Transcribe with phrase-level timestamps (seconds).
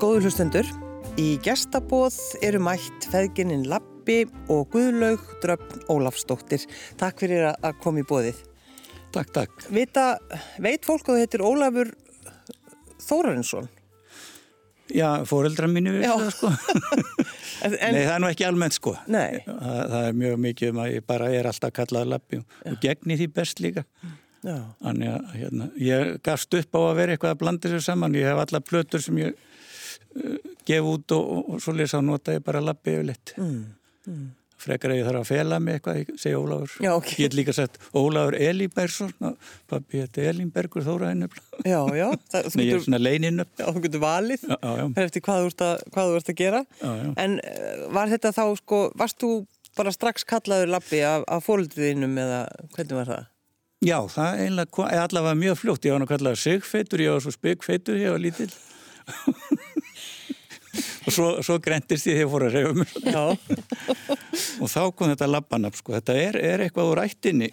[0.00, 0.68] Góður hlustendur,
[1.20, 2.16] í gestabóð
[2.46, 6.64] eru mætt feðgininn Lappi og Guðlaug Dröfn Ólafsdóttir.
[7.00, 8.38] Takk fyrir að koma í bóðið.
[9.12, 9.66] Takk, takk.
[9.74, 10.06] Vita,
[10.62, 11.92] veit fólk að þú heitir Ólafur
[13.04, 13.68] Þórarinsson?
[14.90, 16.54] Já, fóreldra mínu við það sko.
[17.60, 18.94] En, en, Nei, það er nú ekki almennt sko.
[19.12, 19.42] Nei.
[19.44, 22.78] Það, það er mjög mikið um að ég bara er alltaf kallað Lappi og, og
[22.80, 23.82] gegni því best líka.
[24.40, 28.16] já, Þannig að hérna, ég gafst upp á að vera eitthvað að blanda þessu saman.
[28.16, 29.36] Ég hef alla plötur sem ég
[30.16, 33.34] uh, gef út og, og, og svo lesa og nota ég bara Lappi yfir litt.
[33.38, 34.28] mm,
[34.60, 36.72] Frekar að ég þarf að fela mig eitthvað, segi Ólafur.
[36.84, 37.06] Já, ok.
[37.14, 39.14] Ég get líka sett Ólafur Elíbergsson,
[39.70, 41.30] pappi þetta Elínbergur Þóra henni.
[41.64, 42.08] já, já.
[42.34, 42.84] Það, þú, getur,
[43.56, 44.44] já þú getur valið.
[44.50, 46.62] Já, eftir hvað þú ert að, hvað þú ert að gera.
[46.82, 47.08] já, já.
[47.24, 49.32] En eh, var þetta þá, sko, varst þú
[49.80, 52.42] bara strax kallaður Lappi af, af fóruldriðinum eða
[52.74, 53.28] hvernig var það?
[53.80, 55.86] Já, það einlega, allavega mjög fljótt.
[55.88, 58.52] Ég var nú kallað sigfeitur, ég var svo spegfeitur, ég var lítill.
[60.78, 62.94] Og svo, svo grendist ég þegar fór að reyfa mér.
[63.14, 63.24] Já,
[64.60, 65.94] Og þá kom þetta labbanab, sko.
[65.96, 67.50] Þetta er, er eitthvað úr ættinni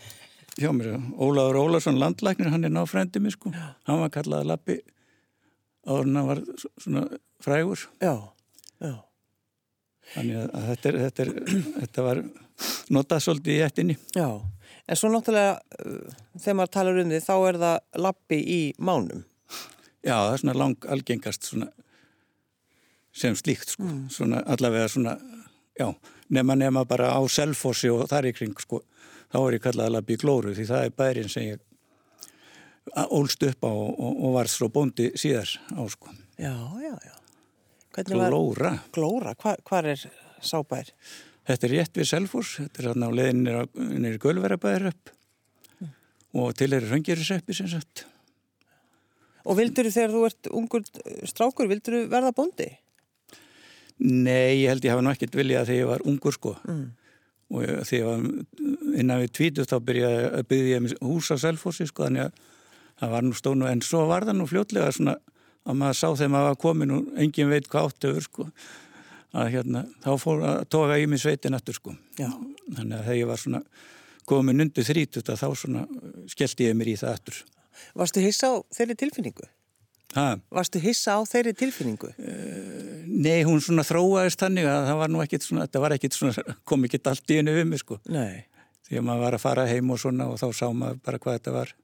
[0.57, 0.97] hjá mér.
[1.17, 3.53] Ólaður Ólarsson landlæknir, hann er náfrændi mér, sko.
[3.87, 4.79] Hann var kallað labbi
[5.87, 6.41] áður en hann var
[6.83, 7.05] svona
[7.43, 7.87] frægur.
[8.01, 8.15] já,
[8.83, 8.95] já.
[10.13, 11.31] Þannig að þetta, er, þetta, er,
[11.81, 12.21] þetta var
[12.95, 13.97] notað svolítið í ættinni.
[14.15, 14.27] Já,
[14.87, 19.25] en svo náttúrulega uh, þegar maður talar um því þá er það lappi í mánum.
[20.05, 21.67] Já, það er svona lang algengast svona,
[23.17, 23.87] sem slíkt sko.
[24.13, 25.17] svona allavega svona
[25.79, 25.87] já,
[26.29, 28.83] nema nema bara á selfossi og þar í kring sko,
[29.33, 31.63] þá er ég kallað alveg í glóru því það er bærin sem ég
[33.11, 36.13] ólst upp á og, og, og var svo bóndi síðar á sko.
[36.37, 37.15] Já, já, já.
[37.97, 38.71] Hvernig var Glóra.
[38.93, 39.33] glóra?
[39.41, 40.03] Hva, er
[40.45, 40.91] sábær?
[41.47, 43.55] Þetta er rétt við selfoss, þetta er þarna á leiðinni
[44.03, 45.13] nýri gölverabæðir upp
[46.37, 48.05] og til er röngiriseppi sem sagt.
[49.47, 50.83] Og vildur þegar þú ert ungur
[51.31, 52.67] strákur, vildur verða bóndi?
[53.99, 56.91] Nei, ég held ég hafa nú ekkert viljað þegar ég var ungur sko Mm.
[57.49, 61.87] og þegar ég var innan við tvítu þá byrjaði að byggja ég hús á Selfossi
[61.87, 62.31] sko þannig að
[62.99, 65.15] það var nú stónu en svo var það nú fljótlega svona
[65.67, 68.47] að maður sá þegar maður var komin og engin veit hvað áttu öfur sko
[69.37, 72.29] að hérna þá fór að toga í mig sveitin aftur sko Já.
[72.75, 73.61] þannig að þegar ég var svona
[74.27, 75.87] komin undir þrítut að þá svona
[76.27, 77.43] skellti ég mér í það aftur
[77.95, 79.45] Varstu hissa á þeirri tilfinningu?
[80.15, 82.11] Ha, Varstu hissa á þeirri tilfinningu?
[83.07, 86.55] Nei, hún svona þróaðist þannig að það var nú ekkit svona, þetta var ekkit svona,
[86.67, 88.45] kom ekkit allt í hennu við mig sko Nei.
[88.87, 91.39] því að maður var að fara heim og svona og þá sá maður bara hvað
[91.39, 91.75] þetta var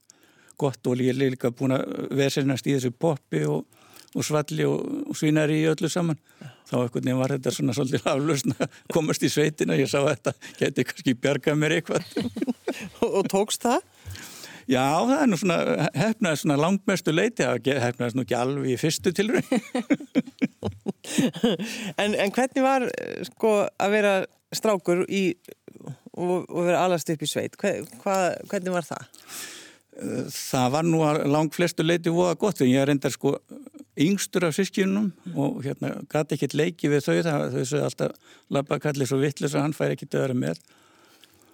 [0.64, 3.66] gott og ég er líka búin að vesenast í þessu poppi og,
[4.14, 6.20] og svalli og, og svínari í öllu saman
[6.70, 10.12] þá einhvern veginn var þetta svona svolítið aflösn að komast í sveitina ég sá að
[10.14, 12.08] þetta geti kannski bjargað mér eitthvað
[13.04, 13.84] Og, og tókst það?
[14.70, 15.58] Já, það er nú svona
[15.98, 19.50] hefnaði svona langmestu leiti að hefnaðist nú ekki alveg í fyrstu tilraun
[22.02, 22.86] En, en hvernig var
[23.28, 24.14] sko að vera
[24.56, 25.24] strákur í,
[26.16, 27.58] og, og vera alast upp í sveit?
[27.60, 28.16] Hver, hva,
[28.48, 29.04] hvernig var það?
[30.34, 33.36] það var nú að lang flestu leiti voða gott en ég reyndar sko
[34.00, 38.80] yngstur af sískjunum og hérna gæti ekkert leiki við þau það, þau sögðu alltaf labba
[38.82, 40.64] kallið svo vittlis að hann fær ekkert að vera með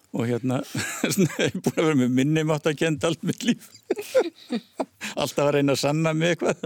[0.10, 0.56] og hérna
[1.06, 3.68] ég er búin að vera með minnum átt að kenda allt mitt líf
[5.22, 6.66] alltaf að reyna að sanna mig eitthvað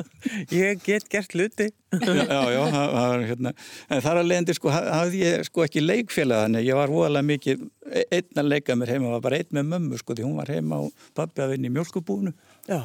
[0.53, 1.67] Ég get gert hluti.
[1.93, 3.53] já, já, já, það hérna
[3.91, 7.27] en þar að leiðandi sko ha- hafði ég sko ekki leikfélag þannig ég var voðalega
[7.33, 10.39] mikið e- einn að leika mér heima, var bara einn með mömmu sko því hún
[10.39, 12.33] var heima og pappi að vinna í mjölkubúnu
[12.71, 12.81] Já.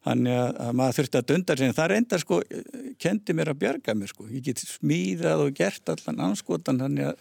[0.00, 2.36] Þannig að, að maður þurfti að dunda sig en það reyndar sko,
[3.04, 4.24] kendi mér að bjarga mér sko.
[4.32, 7.18] Ég get smíðað og gert allan anskotan þannig að,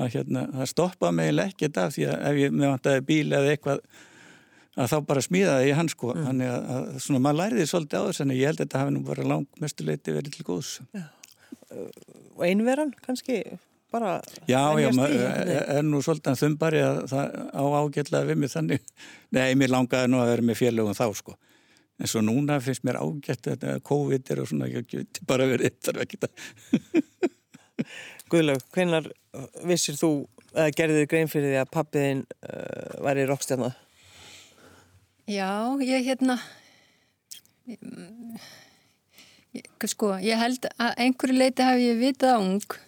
[0.00, 3.52] að hérna, það stoppaði mig ekkert af því að ef ég með vantaði bíl eða
[3.54, 3.82] eitthvað
[4.80, 6.12] að þá bara smíðaði ég hann sko.
[6.16, 8.94] Þannig að, að svona maður læriði svolítið á þess en ég held að þetta hafi
[8.94, 10.70] nú bara langt mestuleiti verið til góðs.
[12.36, 13.42] Og einveran kannski
[13.90, 14.16] bara
[14.46, 18.90] Já, já, maður er, er nú svolítið þumbari að það á ágætlega við mig þannig.
[19.36, 21.36] Nei, mér langaði nú að vera með félögum þá sko.
[22.00, 24.70] En svo núna finnst mér ágætt að COVID er og svona,
[25.28, 26.32] bara verið eitt þarf ekki að...
[28.30, 29.08] Guðlaug, hvenar
[29.66, 30.10] vissir þú
[30.54, 33.70] eða gerðið grein fyrir því að pappiðin uh, væri rockstjarna?
[35.30, 35.50] Já,
[35.84, 36.36] ég hérna
[39.54, 42.78] ég, sko, ég held að einhverju leiti hafi ég vitað ung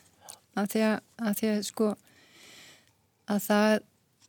[0.58, 1.90] af því að, að því að sko
[3.32, 3.76] að það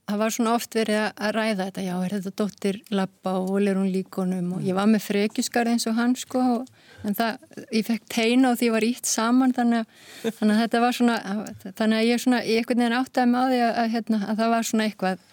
[0.07, 3.61] það var svona oft verið að- að ræða þetta já, er þetta dóttir Lappa og
[3.61, 6.67] er hún líkonum og ég var með frekjusgarð eins og hann sko og,
[7.07, 7.37] en það,
[7.71, 11.15] ég fekk teina og því var ítt saman þannig að, þannig að þetta var svona
[11.63, 14.37] þannig að ég svona, ég einhvern veginn áttaði með á því að, að, hérna, að
[14.43, 15.23] það var svona eitthvað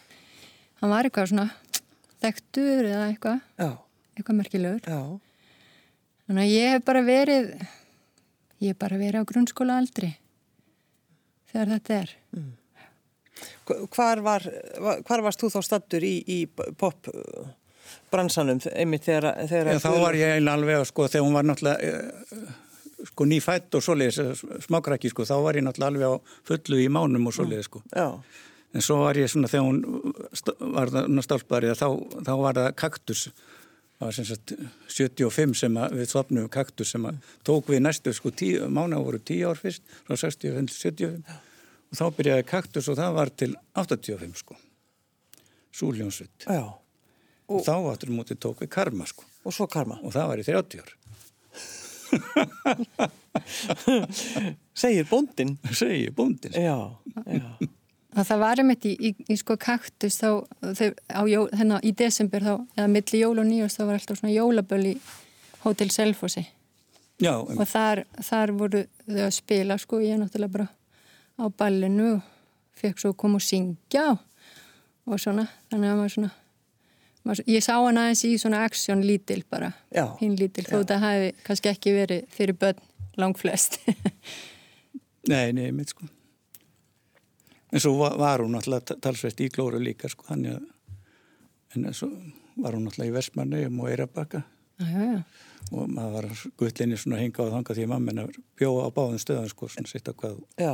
[0.81, 1.49] hann var eitthvað svona
[2.21, 3.71] þekktur eða eitthvað Já,
[4.17, 5.01] eitthvað merkilegur já,
[6.29, 7.53] þannig að ég hef bara verið
[8.61, 10.15] ég er bara verið á grunnskóla aldri
[11.51, 12.11] þegar þetta er.
[12.37, 12.51] Mm.
[13.95, 14.47] Hvar, var,
[15.07, 17.07] hvar varst þú þá stattur í, í pop
[18.11, 19.33] bransanum einmitt þegar...
[19.49, 22.45] þegar Já, þá var ég eiginlega alveg sko þegar hún var náttúrulega eh,
[23.11, 26.15] sko nýfætt og svoleiðis smákrakki sko þá var ég náttúrulega alveg á
[26.51, 27.83] fullu í mánum og svoleiðis sko.
[27.95, 28.09] Já.
[28.71, 31.89] En svo var ég svona þegar hún var það stálparið þá,
[32.27, 33.25] þá var það kaktus
[34.01, 34.55] það var sem sagt
[34.89, 37.07] 75 sem við svapnum kaktus sem
[37.47, 41.50] tók við næstu sko tíu, mánu voru 10 ár fyrst frá 65 til 75 og
[41.97, 44.57] þá byrjaði kaktus og það var til 85 sko.
[45.75, 46.73] Súljónsvitt og,
[47.51, 49.27] og þá áttur mútið tók við karma sko.
[49.47, 49.97] Og svo karma.
[50.05, 50.91] Og það var í 30 ár.
[54.75, 56.97] Segir bóndin segir bóndin já,
[57.31, 57.47] já.
[58.11, 60.43] Að það var einmitt í, í, í sko kaktus þá,
[61.15, 61.23] á,
[61.55, 64.95] hérna, í desember þá, eða milli jól og nýjast þá var alltaf svona jólaböll í
[65.63, 66.43] Hotel Selfossi.
[67.23, 70.69] Já, og þar, þar voru þau að spila sko, ég er náttúrulega bara
[71.41, 72.21] á ballinu og
[72.81, 74.21] fekk svo að koma og syngja og,
[75.09, 76.31] og svona, þannig að maður svona
[77.25, 79.73] maður, ég sá hann aðeins í svona aksjón lítil bara,
[80.21, 82.81] hinn lítil þó það hafi kannski ekki verið fyrir börn
[83.21, 83.81] lang flest
[85.29, 86.07] Nei, nei, mitt sko.
[87.71, 90.65] En svo var hún alltaf talsveit í glóru líka sko þannig að
[91.77, 92.09] en svo
[92.57, 94.43] var hún alltaf í Vestmanni og Eirabakka
[95.71, 96.29] og maður var
[96.59, 98.25] gullinni svona hinga á þanga því að mamma
[98.59, 100.73] bjóða á báðum stöðan sko svona sitt á hvað já,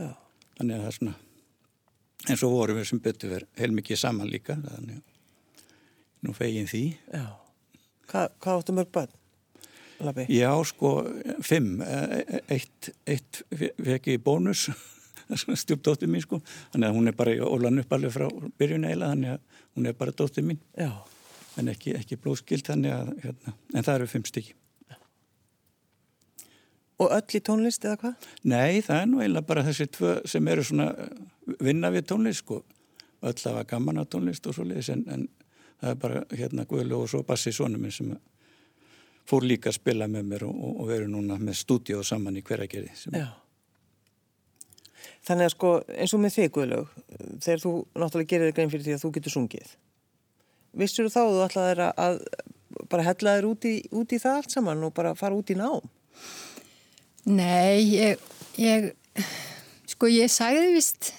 [0.00, 0.10] já.
[0.58, 1.14] þannig að það er svona
[2.28, 6.84] en svo vorum við sem betur verið heilmikið saman líka þannig að nú fegin því
[7.14, 7.26] Já,
[8.10, 9.16] Hva, hvað áttu mörg bönn?
[10.32, 10.90] Já sko,
[11.44, 14.68] fimm e, e, eitt, eitt fekk ég bónus
[15.62, 16.40] stjúpdóttir mín sko
[16.72, 18.26] þannig að hún er bara í ólan upp alveg frá
[18.60, 20.90] byrjun eila þannig að hún er bara dóttir mín Já.
[21.60, 24.56] en ekki, ekki blóðskild þannig að hérna, en það eru fimm stykki
[27.00, 28.30] Og öll í tónlist eða hvað?
[28.52, 30.90] Nei, það er nú eiginlega bara þessi tvö sem eru svona
[31.60, 32.62] vinna við tónlist sko
[33.20, 35.28] öll að var gaman á tónlist og svo leiðis en, en
[35.80, 38.12] það er bara hérna Guðlu og svo Bassi Sónum sem
[39.28, 42.44] fór líka að spila með mér og, og, og veru núna með stúdíu saman í
[42.44, 43.28] hveragerði sem Já
[45.26, 45.70] Þannig að sko
[46.00, 46.92] eins og með þig Guðlaug,
[47.44, 49.72] þegar þú náttúrulega gerir grein fyrir því að þú getur sungið.
[50.80, 52.20] Vissur þú þá að þú ætlaði að
[52.90, 55.58] bara hella þér út í, út í það allt saman og bara fara út í
[55.58, 55.90] nám?
[57.28, 58.22] Nei, ég,
[58.60, 58.90] ég
[59.90, 61.12] sko ég sagði vist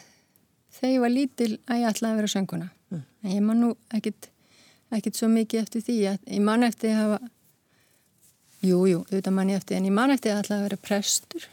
[0.77, 2.69] þegar ég var lítil að ég ætlaði að vera sönguna.
[2.89, 3.03] Mm.
[3.23, 4.31] En ég man nú ekkit,
[4.97, 7.31] ekkit svo mikið eftir því að ég man eftir að hafa,
[8.61, 11.49] jújú, jú, auðvitað man ég eftir, en ég man eftir að ætlaði að vera prestur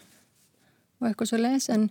[0.99, 1.91] og eitthvað svo leiðis en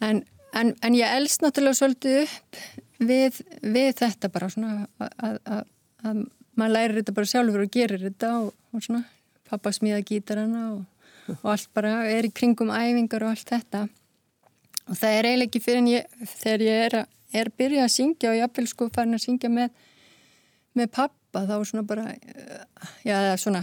[0.00, 0.24] En,
[0.56, 2.60] en, en ég elst náttúrulega svolítið upp
[3.04, 5.10] við, við þetta bara svona að,
[5.44, 5.64] að,
[6.04, 6.22] að
[6.56, 9.02] maður lærir þetta bara sjálfur og gerir þetta og, og svona
[9.50, 10.86] pappa smíða gítarana og,
[11.38, 13.84] og allt bara er í kringum æfingar og allt þetta.
[14.88, 17.84] Og það er eiginlega ekki fyrir en ég þegar ég er að, er að byrja
[17.84, 19.86] að syngja og ég aðfél sko farin að syngja með
[20.78, 22.12] með pappa þá svona bara
[23.02, 23.62] já það er svona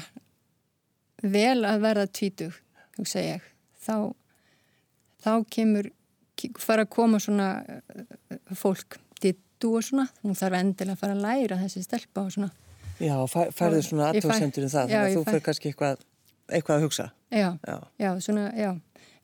[1.24, 2.58] vel að verða tvítug
[2.98, 3.46] hugsa ég.
[3.84, 4.14] Þá
[5.24, 5.92] þá kemur
[6.62, 10.08] fara að koma svona eh, fólk dittu og svona.
[10.24, 12.52] Hún þarf endilega að fara að læra þessi stelpa og svona.
[12.98, 16.00] Já, færðu svona aðtóðsendur um það, þannig að þú fyrir kannski eitthvað,
[16.48, 17.10] eitthvað að hugsa.
[17.34, 18.72] Já, já, já svona, já.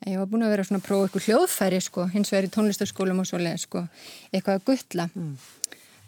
[0.03, 3.21] Ég var búin að vera svona að prófa eitthvað hljóðfæri sko, hins vegar í tónlistarskólum
[3.23, 3.85] og svolega sko,
[4.33, 5.35] eitthvað að guttla mm.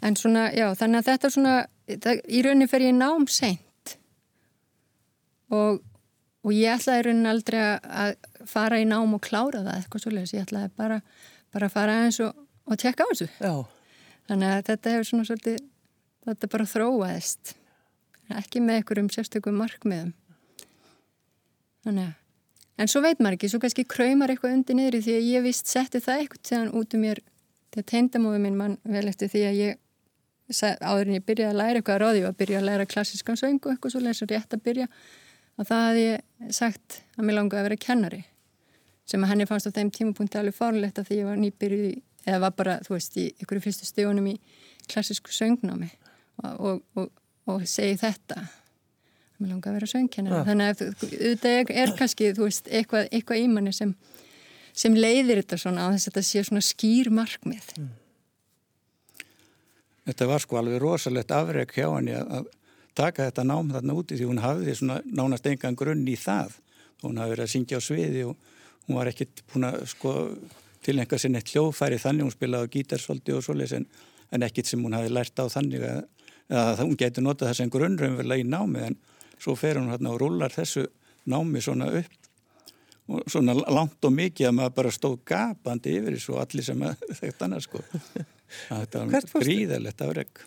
[0.04, 1.54] en svona, já, þannig að þetta svona,
[1.94, 3.94] það, í rauninni fer ég nám seint.
[5.48, 5.80] Og
[6.46, 8.12] og ég ætlaði raunin aldrei að
[8.46, 11.00] fara í nám og klára það eitthvað svolítið, ég ætlaði bara,
[11.54, 12.36] bara að fara eins og,
[12.70, 13.26] og tjekka á þessu.
[13.40, 13.54] Já.
[14.28, 15.58] þannig að þetta hefur svona svolítið
[16.26, 17.56] þetta bara þróaðist.
[18.36, 20.14] Ekki með einhverjum sérstökum markmiðum
[21.86, 22.14] þannig að
[22.76, 25.70] en svo veit maður ekki, svo kannski kræmar eitthvað undir niður því að ég vist
[25.70, 27.20] setti það eitthvað þegar út um mér,
[27.72, 29.82] þegar teindamóðu minn mann vel eftir því að ég
[30.84, 33.40] áður en ég byrjaði að læra eitthvað að ráði og að byrja að læra klassískan
[33.40, 34.86] söngu eitthvað svo að rétt að byrja
[35.56, 38.20] að það hafði ég sagt að mér langaði að vera kennari
[39.06, 41.90] sem að henni fannst á þeim tímapunkti alveg fárlegt að því ég var nýbyrju
[42.26, 44.36] eða var bara, þú veist, í ykkur fyrstu stígunum í
[44.90, 45.88] klassísku söngnámi.
[46.42, 47.10] Og, og, og,
[47.48, 48.42] og segi þetta
[49.40, 50.36] mér langaði að vera söngkennari.
[50.36, 50.46] Ja.
[50.48, 53.94] þannig að auðvitað er kannski, veist, eitthvað, eitthvað ímanni sem,
[54.72, 57.70] sem leiðir þetta svona að þess að þetta sé svona skýr markmið.
[57.80, 57.94] Mm.
[60.06, 62.46] Þetta var sko alveg rosalegt afreg hjá henni að
[62.96, 66.54] taka þetta nám þarna úti því hún hafði svona nánast engan grunn í það.
[67.02, 68.36] Hún hafði verið að syngja á sviði og
[68.86, 70.12] hún var ekkit búin að sko
[70.86, 72.28] tilenga sér neitt hljóðfæri þannig.
[72.28, 73.88] Hún spilaði á gítarsvoldi og svoleiðis en,
[74.30, 76.00] en ekkit sem hún hafði lært á þannig að,
[76.62, 78.86] að hún getur notað þess en grunn raunverulega í námi.
[78.86, 78.98] En
[79.40, 80.86] svo fer hún hérna og rullar þessu
[81.26, 82.22] námi svona upp
[83.06, 86.84] og svona langt og mikið að maður bara stóð gapandi yfir þessu og allir sem
[87.20, 87.82] þekkt annað sko
[88.66, 90.46] þetta var gríðalegt afreg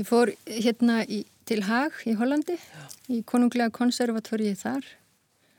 [0.00, 2.54] Ég fór hérna í, til Haag í Hollandi,
[3.12, 4.86] í konunglega konservatóriði þar.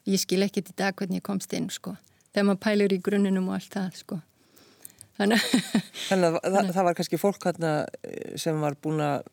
[0.10, 1.94] Ég skil ekkert í dag hvernig ég komst inn, sko.
[2.32, 4.18] Þegar maður pælir í grunninum og allt það, sko.
[5.20, 7.76] Þannig að það, það var kannski fólk hérna
[8.42, 9.30] sem var búin að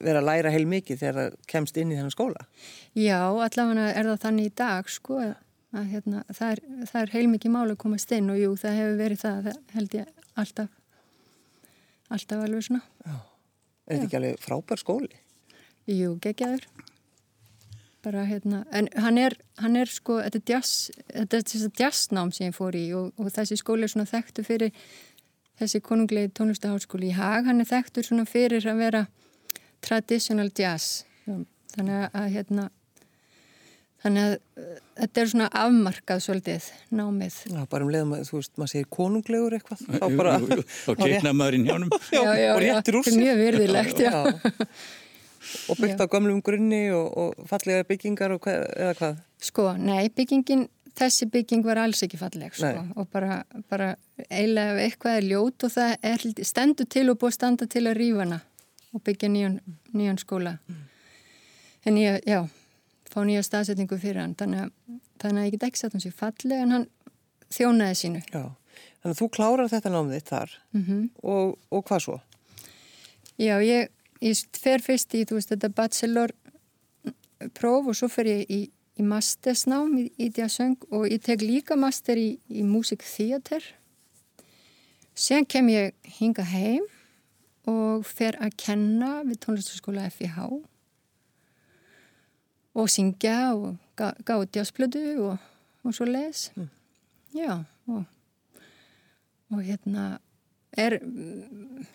[0.00, 2.46] vera að læra heil mikið þegar það kemst inn í þennan skóla.
[2.94, 5.18] já, allavega er það þannig í dag, sko,
[5.72, 8.96] að hérna, það er, það er heilmikið mál að komast inn og jú, það hefur
[9.00, 10.78] verið það, það held ég alltaf,
[12.12, 12.82] alltaf alveg svona.
[13.12, 15.22] Er þetta ekki alveg frábær skóli?
[15.90, 16.66] Jú, geggjaður.
[18.02, 21.82] Bara hérna, en hann er, hann er sko, þetta er jazz, þetta er þess að
[21.84, 24.72] jazznám sem ég fór í og, og þessi skóli er svona þekktu fyrir
[25.60, 29.02] þessi konunglegi tónlistaháskóli í Haag, hann er þekktur svona fyrir að vera
[29.84, 31.02] traditional jazz.
[31.72, 32.64] Þannig að hérna,
[34.02, 34.66] þannig að
[34.98, 37.38] þetta er svona afmarkað svolítið námið.
[37.48, 39.86] Já, bara um leiðum að, þú veist, maður segir konunglegur eitthvað.
[39.88, 40.34] Þá bara,
[40.92, 44.18] og keikna maður í njánum Já, og réttir úr er mjög virðilegt, já.
[45.72, 49.16] Og byggt á gömlum grunni og, og fallega byggingar og hvað, eða hvað?
[49.42, 52.92] Sko, nei, byggingin, þessi bygging var alls ekki falleg, sko, Nei.
[52.94, 53.40] og bara,
[53.72, 53.88] bara
[54.28, 57.98] eiginlega ef eitthvað er ljót og það er, stendur til og búið standa til að
[57.98, 58.38] rífa hana
[58.92, 59.60] og byggja nýjan,
[59.96, 60.56] nýjan skóla.
[61.88, 62.44] En ég, já,
[63.10, 66.12] fá nýja staðsetningu fyrir hann, þannig að, þannig að ég get ekki satt hans í
[66.14, 66.86] falleg, en hann
[67.52, 68.22] þjónaði sínu.
[68.32, 68.44] Já.
[69.02, 72.20] Þannig að þú klárar þetta námið þitt þar Mm og, og hvað svo?
[73.40, 76.32] Já, ég, ég fer fyrst í, veist, þetta bachelor
[77.58, 78.60] próf og svo fer ég í,
[78.98, 83.64] í mastersnám í, í djasöng og ég tek líka master í, í musikþíater.
[85.14, 86.86] Sen kem ég hinga heim
[87.70, 90.38] og fer að kenna við tónlistaskóla FIH
[92.72, 95.38] og syngja og gá, gáði djasplödu og,
[95.84, 96.48] og svo les.
[97.36, 98.04] Já, og,
[99.52, 100.18] og hérna
[100.72, 100.98] er,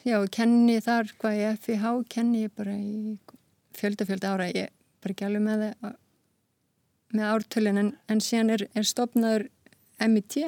[0.05, 3.17] já, kenni þar hvað ég FIH, kenni ég bara í
[3.77, 4.71] fjölda fjölda ára, ég
[5.01, 5.95] bara ekki alveg með það
[7.15, 9.45] með ártölin, en, en síðan er, er stopnaður
[10.03, 10.41] MIT,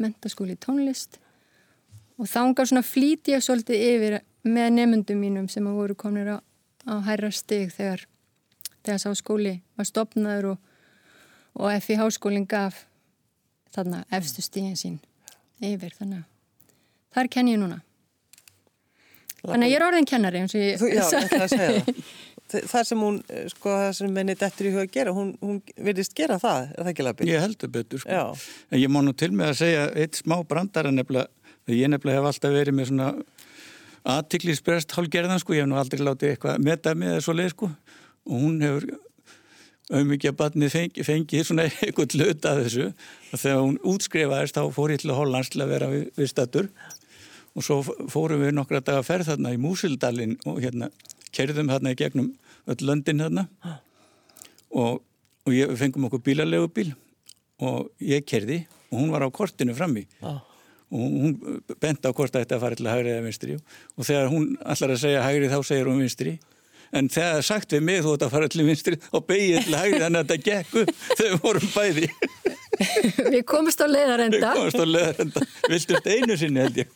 [0.00, 1.18] mentaskóli tónlist
[2.22, 6.38] og þángar svona flýti ég svolítið yfir með nefndum mínum sem að voru komnir á,
[6.86, 8.04] á hærra stig þegar,
[8.82, 10.58] þegar sá skóli var stopnaður og,
[11.58, 12.84] og FIH skólinn gaf
[13.74, 14.98] þarna efstu stíðin sín
[15.62, 16.28] yfir, þannig að
[17.16, 17.78] þar kenn ég núna.
[19.42, 21.88] Þannig að ég er orðin kennari eins og ég Þú, já, að það.
[22.52, 25.30] Þa- Það sem hún, eh, sko, það sem menni dettur í huga að gera, hún,
[25.40, 27.30] hún virðist gera það, er það ekki lappið?
[27.32, 28.12] ég heldur betur sko.
[28.12, 28.50] Já.
[28.68, 32.18] en ég má nú til með að segja eitt smá brandara nefnilega þegar ég nefnilega
[32.18, 33.08] hef alltaf verið með svona
[34.02, 37.68] aðtiklisbrest hálgerðan sko, ég hef nú aldrei látið eitthvað meta með svo leið sko.
[38.26, 38.88] Og hún hefur
[39.92, 42.88] auðvitað barnið fengið fengi svona eitthvað hlut að þessu.
[43.30, 46.68] Og þegar hún útskrifaðist þá fór ég til Hollands til að vera við, við statur
[47.52, 50.88] og svo fórum við nokkra daga ferð þarna í Músildalinn og hérna
[51.36, 52.30] kerðum þarna í gegnum
[52.72, 53.46] öll löndin þarna.
[54.72, 55.02] Og,
[55.44, 56.94] og ég, við fengum okkur bílalegu bíl
[57.62, 60.06] og ég kerði og hún var á kortinu frammi.
[60.22, 60.40] Já.
[60.92, 61.36] Og hún
[61.80, 64.92] bent á hvort þetta að fara til að hægri eða vinstri og þegar hún allar
[64.96, 66.34] að segja hægri þá segir hún vinstri
[66.92, 69.64] en þegar það er sagt við mig þú ert að fara til vinstri og beigið
[69.70, 72.10] til hægri þannig að þetta gekk upp þegar við vorum bæði
[73.32, 74.52] Við komumst á við leiðarenda.
[74.56, 76.88] komast á leðarenda viltust einu sinni held ég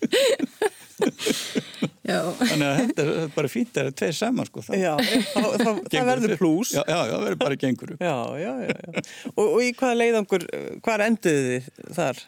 [2.06, 4.92] Já, þannig að þetta er bara fínt að það er tveir saman sko það, Já,
[5.02, 6.70] það, það, það verður plús.
[6.76, 8.70] já, já, það verður bara gengur upp Já, já, já.
[8.70, 9.04] já.
[9.34, 10.46] Og, og í hvaða leiðangur,
[10.86, 12.22] hvað enduðu þið þar?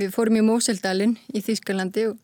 [0.00, 2.16] Við fórum í Móseldalinn í Þýskalandi og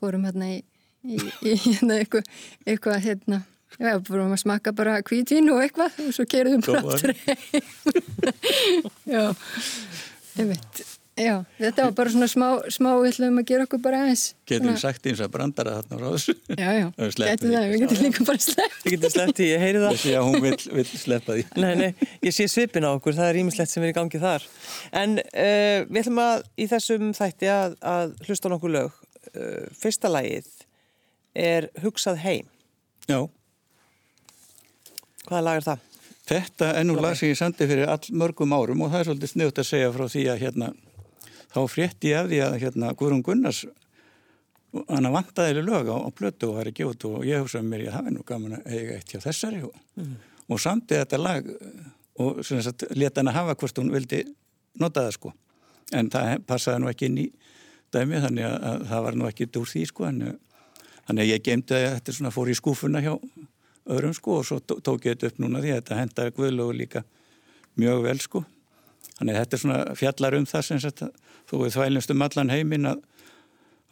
[0.00, 0.60] fórum hérna í,
[1.04, 2.28] í, í hérna eitthvað,
[2.66, 3.42] eitthvað hérna,
[3.78, 7.68] já, fórum að smakka bara hvítvin og eitthvað og svo keruðum bara aftur heim.
[9.14, 9.22] Já,
[10.38, 10.82] ég veit.
[11.20, 14.22] Já, þetta var bara svona smá, smá við ætlum að gera okkur bara aðeins.
[14.48, 17.50] getum við sagt eins að brandara þarna á ráðs Já, já, Við því.
[17.50, 18.78] það, við getum líka bara sleppt.
[18.84, 19.96] Þið getur sleppt í, ég heyri það.
[19.96, 23.32] þessi að hún vill, vill sleppa því Nei, nei, ég sé svipin á okkur, það
[23.34, 24.46] er ímislegt sem er í gangi þar.
[25.02, 28.96] En uh, við ætlum að í þessum þætti að, að hlusta á nokkuð lög.
[29.34, 30.48] Uh, fyrsta lagið
[31.36, 32.48] er Hugsað heim.
[33.10, 33.20] já
[35.28, 35.86] Hvaða lag er það?
[36.30, 39.30] Þetta er nú lag sem ég sandi fyrir all mörgum árum og það er svolítið
[39.32, 40.68] sniðut að segja frá því að hérna,
[41.50, 43.64] þá frétti ég af því að hérna, Guðrún Gunnars
[44.88, 47.86] hann vantaði lög á, á plötu og það er ekki út og ég hugsaði mér,
[47.88, 49.74] ég hafi nú gaman að eiga eitt hjá þessari og,
[50.46, 51.48] og samtið þetta lag
[52.20, 54.20] og sagt, leta hann að hafa hvort hún vildi
[54.78, 55.32] nota það sko.
[55.96, 57.26] En það passaði nú ekki inn í
[57.90, 60.06] dæmi þannig að, að það var nú ekki úr því sko.
[60.06, 60.20] En,
[61.08, 63.14] þannig að ég gemdi að þetta svona fór í skúfuna hjá
[63.90, 66.76] öðrum sko og svo tó- tók ég þetta upp núna því að þetta hendaði Guðlógu
[66.78, 67.02] líka
[67.80, 68.44] mjög vel sko
[69.20, 71.02] Þannig að þetta er svona fjallar um það sem sagt,
[71.50, 73.02] þú við þvælumst um allan heiminn að,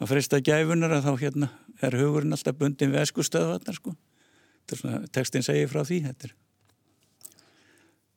[0.01, 1.49] að frista gæfunar að þá hérna
[1.85, 3.93] er hugurinn alltaf bundin við eskustöðvarnar sko.
[3.93, 6.33] Þetta er svona, textin segir frá því þetta er.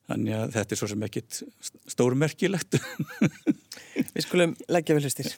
[0.08, 1.42] Þannig að þetta er svo sem ekkit
[1.92, 2.80] stórmerkilegt.
[4.16, 5.30] Við skulum leggja við hlustir.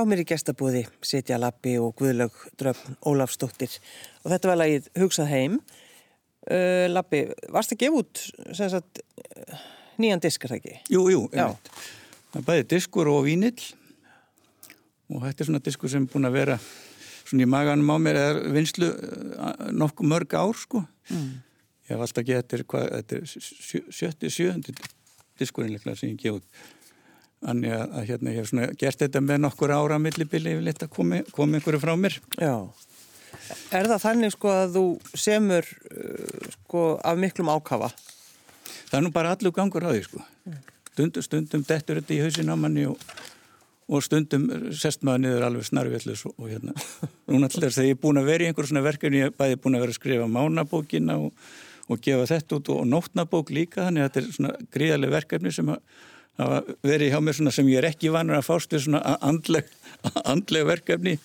[0.00, 3.74] Hjá mér í gestabúði sitja Lappi og Guðlaug Dröfn Ólafsdóttir
[4.22, 5.58] og þetta var lagið Hugsað heim.
[6.48, 7.20] Uh, Lappi,
[7.52, 8.22] varst að gefa út
[8.56, 9.02] sagt,
[10.00, 10.78] nýjan disk, er það ekki?
[10.96, 11.68] Jú, jú, einmitt.
[12.30, 13.66] Það er bæði diskur og vínill
[15.10, 18.22] og þetta er svona diskur sem er búin að vera svona í maganum á mér
[18.22, 18.90] eða vinslu
[19.84, 20.86] nokkuð mörg ár, sko.
[21.12, 21.30] Mm.
[21.84, 23.32] Ég hef alltaf getið, þetta er
[24.00, 24.80] sjötti, sjöndi
[25.36, 26.64] diskurinn sem ég gefa út
[27.40, 31.22] Þannig að, hérna, ég hef svona gert þetta með nokkur ára millibili yfirleitt að komi,
[31.32, 32.18] komi einhverju frá mér.
[32.36, 32.52] Já.
[33.74, 34.84] Er það þannig sko að þú
[35.18, 37.88] semur uh, sko af miklum ákafa?
[38.90, 40.22] Það er nú bara allur gangur á því sko.
[40.90, 43.00] Stundum, stundum dettur þetta í hausin á manni og,
[43.88, 46.76] og stundum sest maður niður alveg snarvillus og, og hérna.
[47.30, 49.60] Núna alltaf þegar ég er búin að vera í einhver svona verkefni, ég er bæði
[49.62, 51.50] búin að vera að skrifa mánabókina og,
[51.88, 55.72] og gefa þetta út og nótnabók líka, þannig að þetta er svona gríðarlega verkefni sem
[55.72, 55.80] að
[56.40, 59.70] það verið hjá mér svona sem ég er ekki vanur að fást við svona andleg,
[60.24, 61.16] andleg verkefni.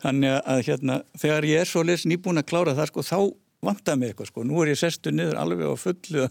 [0.00, 3.18] Þannig að hérna þegar ég er svo les nýbúin að klára það sko þá
[3.60, 6.26] vantar mig eitthvað sko, nú er ég sestu niður alveg á fullu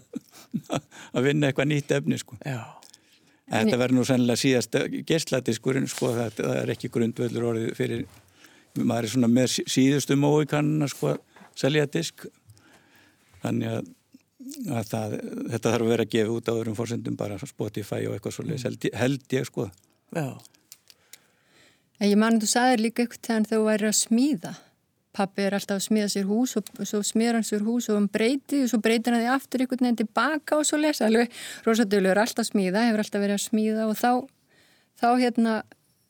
[1.13, 2.39] að vinna eitthvað nýtt efni sko.
[2.41, 2.63] Já.
[3.49, 4.75] Þetta verður nú sennilega síðast
[5.09, 8.03] gestladiskurinn sko, það, það er ekki grundvöldur orðið fyrir,
[8.77, 11.21] maður er svona með síðustu mói kannuna sko að
[11.57, 12.27] selja disk.
[13.43, 13.89] Þannig að
[14.39, 15.17] það,
[15.51, 18.65] þetta þarf að vera að gefa út á öðrum fórsendum bara Spotify og eitthvað svolítið
[18.67, 19.67] held, held ég sko.
[20.15, 20.27] Já.
[21.99, 24.53] Ég man að þú sagði líka eitthvað þegar þú væri að smíða.
[25.19, 28.07] Pappi er alltaf að smíða sér hús og svo smíður hann sér hús og hann
[28.13, 31.33] breyti og svo breytir hann því aftur einhvern veginn tilbaka og svo lesa alveg
[31.65, 34.11] rosadölu er alltaf að smíða, hefur alltaf verið að smíða og þá,
[35.01, 35.55] þá hérna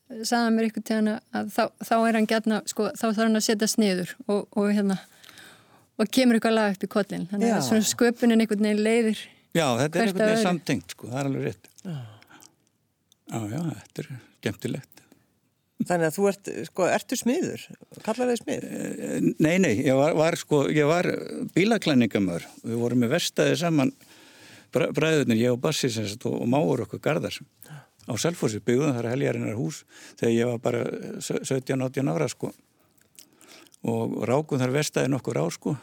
[0.09, 3.47] sagði mér einhvern tíðan að þá, þá er hann gætna, sko, þá þarf hann að
[3.47, 4.99] setja sniður og, og hérna
[5.99, 9.65] og kemur eitthvað lag upp í kollin þannig að svona sköpunin einhvern veginn leiðir Já,
[9.79, 11.99] þetta er einhvern veginn samtengt sko, það er alveg rétt Já,
[13.29, 14.13] já, já þetta er
[14.45, 14.99] gemtilegt
[15.79, 17.61] Þannig að þú ert, sko, ertu smiður?
[18.03, 18.65] Kallar þig smið?
[18.67, 21.07] Eh, nei, nei, ég var, var sko, ég var
[21.55, 22.43] bílaklæningamör.
[22.65, 23.93] Við vorum með vestæði saman
[24.75, 27.37] bræðunir, ég og Bassi og, og máur okkur gardar
[28.09, 29.83] á Selfossi, byggðum þar heljarinnar hús
[30.19, 30.83] þegar ég var bara
[31.23, 32.51] 17-18 ára, sko.
[33.87, 35.75] Og rákum þar vestæði nokkur á, sko.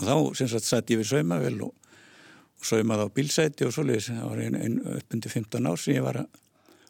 [0.00, 4.10] Og þá, sem sagt, satt ég við saumavel og, og saumaði á bílsæti og svoleiðis.
[4.12, 6.42] Það var einn ein, uppundi 15 ár sem ég var að,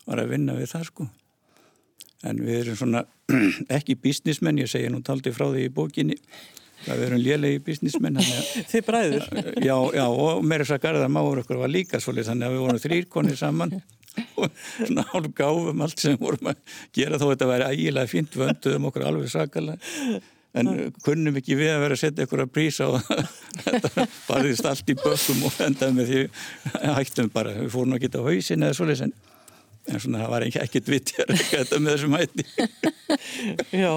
[0.08, 1.08] var að vinna við það, sko.
[2.26, 3.04] En við erum svona
[3.78, 6.18] ekki bísnismenn, ég segja nú taldi frá því í bókinni.
[6.82, 8.18] Að við erum lélegi bísnismenn
[8.72, 9.26] Þið bræður.
[9.62, 12.64] Já, já, og meira þess að garðar máur okkur var líka svolítið, þannig að við
[12.64, 13.76] vorum þrýrkonni saman
[14.36, 18.88] og svona hálf gáfum allt sem vorum að gera þó þetta væri ægilega fint, vönduðum
[18.90, 20.20] okkur alveg sakalega
[20.52, 20.68] en
[21.04, 23.06] kunnum ekki við að vera að setja ykkur að prísa og
[23.64, 26.24] þetta barðist allt í bökkum og endaði með því
[26.98, 29.14] hættum bara, við fórum að geta hausin eða svolítið en
[29.90, 32.44] en svona það var ekkert vittjar þetta með þessum hætti.
[33.82, 33.94] Já,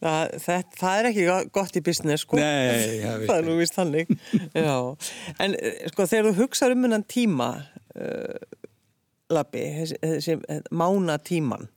[0.00, 1.26] það, það, það er ekki
[1.58, 2.40] gott í business sko.
[2.40, 4.12] Nei, það er nú vist þannig.
[4.56, 4.76] Já,
[5.36, 8.40] en eh, sko þegar þú hugsaður um hennan tíma uh,
[9.32, 11.68] Lappi, þessi, þessi mána tíman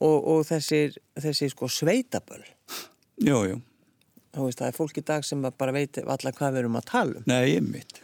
[0.00, 0.84] og, og þessi,
[1.20, 2.42] þessi sko sveitaböl
[3.22, 3.58] Jú, jú.
[4.32, 6.88] Þú veist, það er fólk í dag sem bara veit allar hvað við erum að
[6.88, 7.26] tala um.
[7.28, 8.00] Nei, ég mitt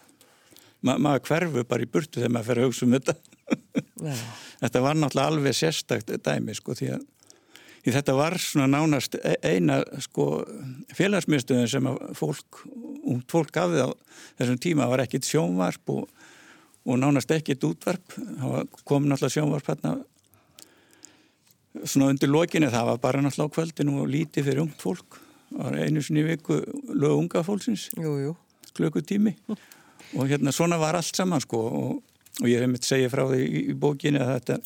[0.84, 3.14] Ma, maður hverfu bara í burtu þegar maður fer að hugsa um þetta.
[4.62, 7.06] Þetta var náttúrulega alveg sérstakt dæmi sko því að
[7.88, 10.42] þetta var svona nánast e, eina sko
[10.96, 12.62] félagsmyndstöðin sem að fólk,
[13.30, 13.90] fólk gafið á
[14.40, 16.08] þessum tíma var ekkit sjónvarp og,
[16.88, 18.16] og nánast ekkit útvarp.
[18.16, 19.94] Það kom náttúrulega sjónvarp hérna
[21.84, 25.20] svona undir lokinu það var bara náttúrulega á kvöldinu og lítið fyrir ungt fólk.
[25.52, 26.60] Það var einu sinni viku
[26.96, 27.88] lög unga fólksins.
[28.76, 29.36] Klukkutími.
[30.16, 31.96] Og hérna svona var allt saman sko og
[32.38, 34.58] og ég hef mitt segið frá því í, í bókinu að þetta,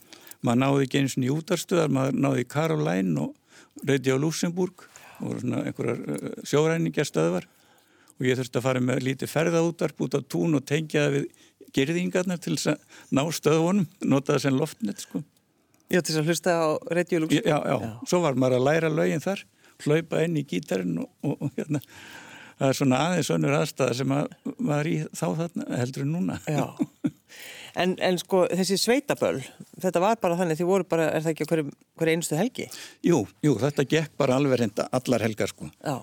[0.44, 4.84] maður náði ekki eins og í útarstöðar, maður náði í Caroline og Radio Luxemburg
[5.22, 7.46] og svona einhverjar uh, sjóræningastöðvar
[8.18, 11.46] og ég þurfti að fara með lítið ferðaútarp út á tún og tengja það við
[11.76, 15.22] gerðingarnar til þess að ná stöðunum, nota það sem loftnett sko.
[15.92, 17.48] Já, til þess að hlusta á Radio Luxemburg.
[17.48, 19.44] Já, já, já, svo var maður að læra lögin þar,
[19.84, 21.82] hlaupa inn í gítarinn og, og, og hérna
[22.62, 24.36] það er svona aðeins önnur aðstæða sem að
[24.68, 26.38] var í þá þarna heldur en núna.
[26.46, 26.64] Já.
[27.82, 29.38] En, en sko þessi sveitaböll,
[29.80, 32.66] þetta var bara þannig því voru bara, er það ekki hverju hver einustu helgi?
[33.08, 35.70] Jú, jú, þetta gekk bara alveg reynda allar helgar sko.
[35.80, 35.96] Já.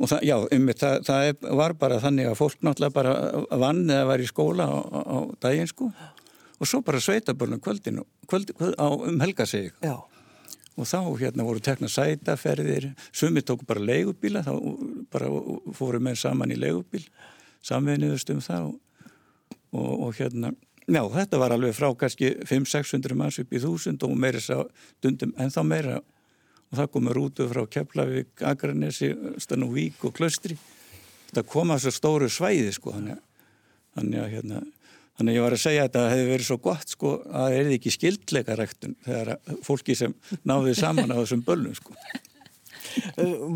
[0.00, 3.14] Og það, já, um, það, það var bara þannig að fólk náttúrulega bara
[3.60, 5.90] vann eða var í skóla á, á daginn sko.
[6.60, 9.74] Og svo bara sveitaböllum kvöldinu, kvöld, kvöld, á um helgaseg.
[9.84, 9.98] Já.
[10.80, 14.54] Og þá hérna voru tekna sætaferðir, sumi tóku bara leigubíla, þá
[15.12, 15.28] bara
[15.76, 17.04] fóru með saman í leigubíl,
[17.66, 19.06] samvegniðust um það og,
[19.76, 20.54] og, og hérna
[20.90, 24.56] Já, þetta var alveg frá kannski 500-600 manns upp í þúsund og meira sá
[25.04, 25.98] dundum en þá meira
[26.70, 30.58] og það komur út frá Keflavík, Akranesi, Stanúvík og Klöstri.
[31.30, 33.18] Þetta kom að svo stóru svæði sko þannig,
[33.96, 34.62] þannig að hérna
[35.20, 37.54] Þannig að ég var að segja að þetta hefði verið svo gott sko að það
[37.58, 40.14] er ekki skildleika rektun þegar fólki sem
[40.48, 41.92] náði saman á þessum böllum sko.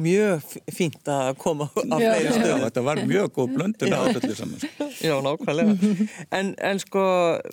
[0.05, 0.44] mjög
[0.77, 2.66] fínt að koma á fleiri stöðum.
[2.66, 4.61] Þetta var mjög góð blöndun á öllu saman.
[4.61, 4.90] Sko.
[5.00, 5.96] Já, nákvæmlega.
[6.37, 7.07] En, en sko,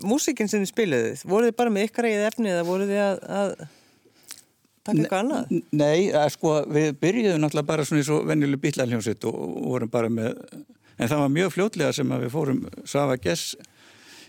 [0.04, 3.24] músikinn sem þið spiliðið, voruð þið bara með ykkar eigið efni eða voruð þið að,
[3.40, 3.56] að
[4.86, 5.58] taka eitthvað annað?
[5.78, 10.10] Nei, sko, við byrjuðum náttúrulega bara svona í svo vennileg bílaljónsitt og, og vorum bara
[10.14, 10.40] með,
[10.98, 13.56] en það var mjög fljótlega sem að við fórum Sava Gess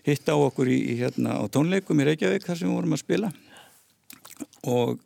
[0.06, 3.02] hitt á okkur í, í hérna á tónleikum í Reykjavík þar sem við vorum að
[3.04, 3.32] spila.
[4.66, 5.00] Og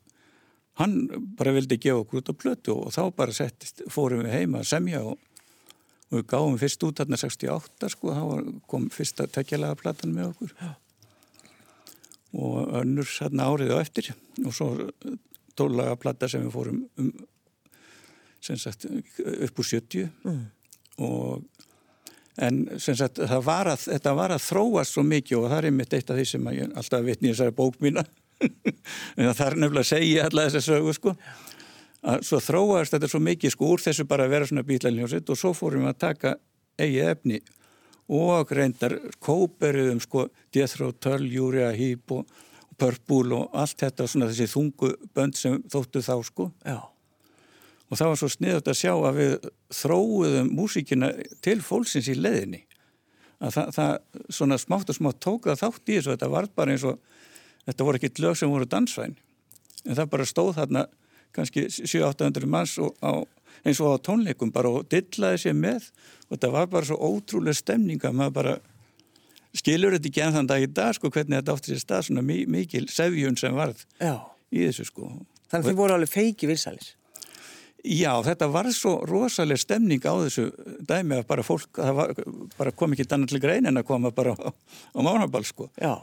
[0.80, 0.96] hann
[1.36, 4.70] bara vildi gefa okkur út á plötu og þá bara settist, fórum við heima að
[4.72, 5.20] semja og,
[6.10, 10.56] og við gáum fyrst út hérna 68 sko, þá kom fyrsta tekjalega platan með okkur.
[12.36, 14.12] Og önnur hérna árið og eftir
[14.44, 14.72] og svo
[15.56, 17.10] tólaga plata sem við fórum um
[18.46, 20.42] sem sagt upp úr 70 mm.
[21.02, 21.44] og
[22.36, 25.68] en sem sagt það var að, þetta var að þróast svo mikið og það er
[25.70, 28.04] einmitt eitt af því sem ég alltaf vitni í þessari bók mína.
[29.16, 31.14] En það er nefnilega að segja alla þessa sögu sko.
[32.06, 35.40] Að svo þróast þetta svo mikið sko úr þessu bara að vera svona bílaljónsitt og
[35.40, 36.34] svo fórum við að taka
[36.76, 37.40] eigi efni
[38.12, 42.28] og reyndar kóperuðum sko Deathrow, Tull, Júria, Hýp og
[42.76, 46.50] Purple og allt þetta svona þessi þungu bönd sem þóttu þá sko.
[46.64, 46.78] Já.
[47.86, 49.34] og það var svo sniðut að sjá að við
[49.80, 51.12] þróuðum músíkina
[51.44, 52.64] til fólksins í leðinni
[53.40, 56.74] að það, það svona smátt og smátt tók það þátt í þessu þetta var bara
[56.74, 57.00] eins og
[57.66, 59.16] þetta voru ekki lög sem voru dansvæn.
[59.86, 60.86] En það bara stóð þarna
[61.36, 63.12] kannski 700-800 manns og á,
[63.66, 65.90] eins og á tónleikum bara og dillaði sér með.
[66.26, 68.56] Og þetta var bara svo ótrúlega stemning að maður bara
[69.58, 72.26] skilur þetta ekki enn þann dag í dag sko hvernig þetta átti sér stað svona
[72.26, 74.14] mikil sevjun sem varð Já.
[74.52, 75.10] í þessu sko
[75.46, 76.94] Þannig að þið voru alveg feiki vilsalir
[77.86, 80.48] Já, þetta var svo rosalega stemning á þessu
[80.88, 82.14] dæmi að bara fólk, það var,
[82.56, 85.68] bara kom ekki annar til grein en að koma bara á, á mánabal sko.
[85.78, 85.94] Já.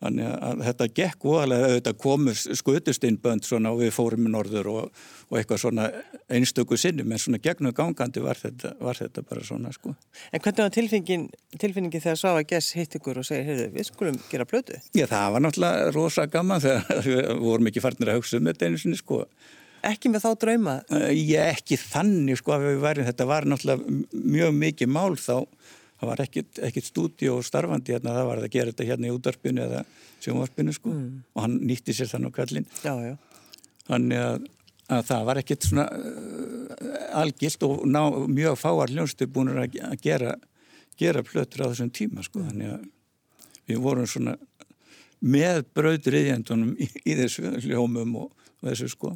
[0.00, 5.02] Þannig að þetta gekk óalega auðvitað komur skutusteinbönd svona og við fórum í norður og,
[5.28, 5.88] og eitthvað svona
[6.32, 9.92] einstöku sinnum en svona gegnum gangandi var þetta, var þetta bara svona sko.
[10.32, 11.26] En hvernig var tilfinningin,
[11.60, 14.80] tilfinningin þegar Svafa Gess hitt ykkur og segir, heyrðu, við skulum gera blödu?
[14.96, 18.70] Já, það var náttúrulega rosa gaman þegar við vorum ekki farnir að hugsa um þetta
[18.70, 19.26] einu sinni sko.
[19.90, 20.78] Ekki með þá drauma?
[21.12, 25.44] Ég ekki þannig sko að við væri, þetta var náttúrulega mjög mikið mál þá,
[26.00, 29.12] það var ekkit, ekkit stúdíu og starfandi hérna, það var að gera þetta hérna í
[29.14, 29.82] útvarpinu eða
[30.24, 31.10] sjónvarpinu sko mm.
[31.34, 32.36] og hann nýtti sér þannig á
[33.04, 33.14] já.
[33.90, 34.46] Þannig að,
[34.96, 40.36] að það var ekkit svona uh, algilt og ná, mjög fáar hljónstu búin að gera,
[41.00, 42.88] gera plötur á þessum tíma sko, þannig að
[43.70, 44.38] við vorum svona
[45.20, 49.12] með brautriðjandunum í, í þessu hljómum og, og þessu sko.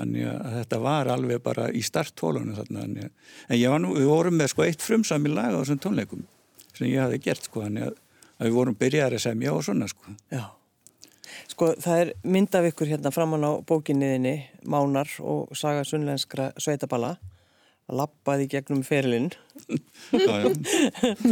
[0.00, 2.86] Þannig að þetta var alveg bara í starthólunum þarna.
[2.88, 6.24] En ég var nú, við vorum með sko eitt frumsami lag á þessum tónleikum
[6.70, 7.98] sem ég hafi gert sko, þannig að,
[8.38, 10.14] að við vorum byrjaðið að semja og svona sko.
[10.32, 10.44] Já.
[11.50, 14.34] Sko það er mynd af ykkur hérna framann á bókinniðinni,
[14.70, 17.16] Mánar og Saga Sunnlenskra Sveitaballa
[17.90, 19.30] að lappaði gegnum ferilinn.
[20.14, 20.50] Já, já,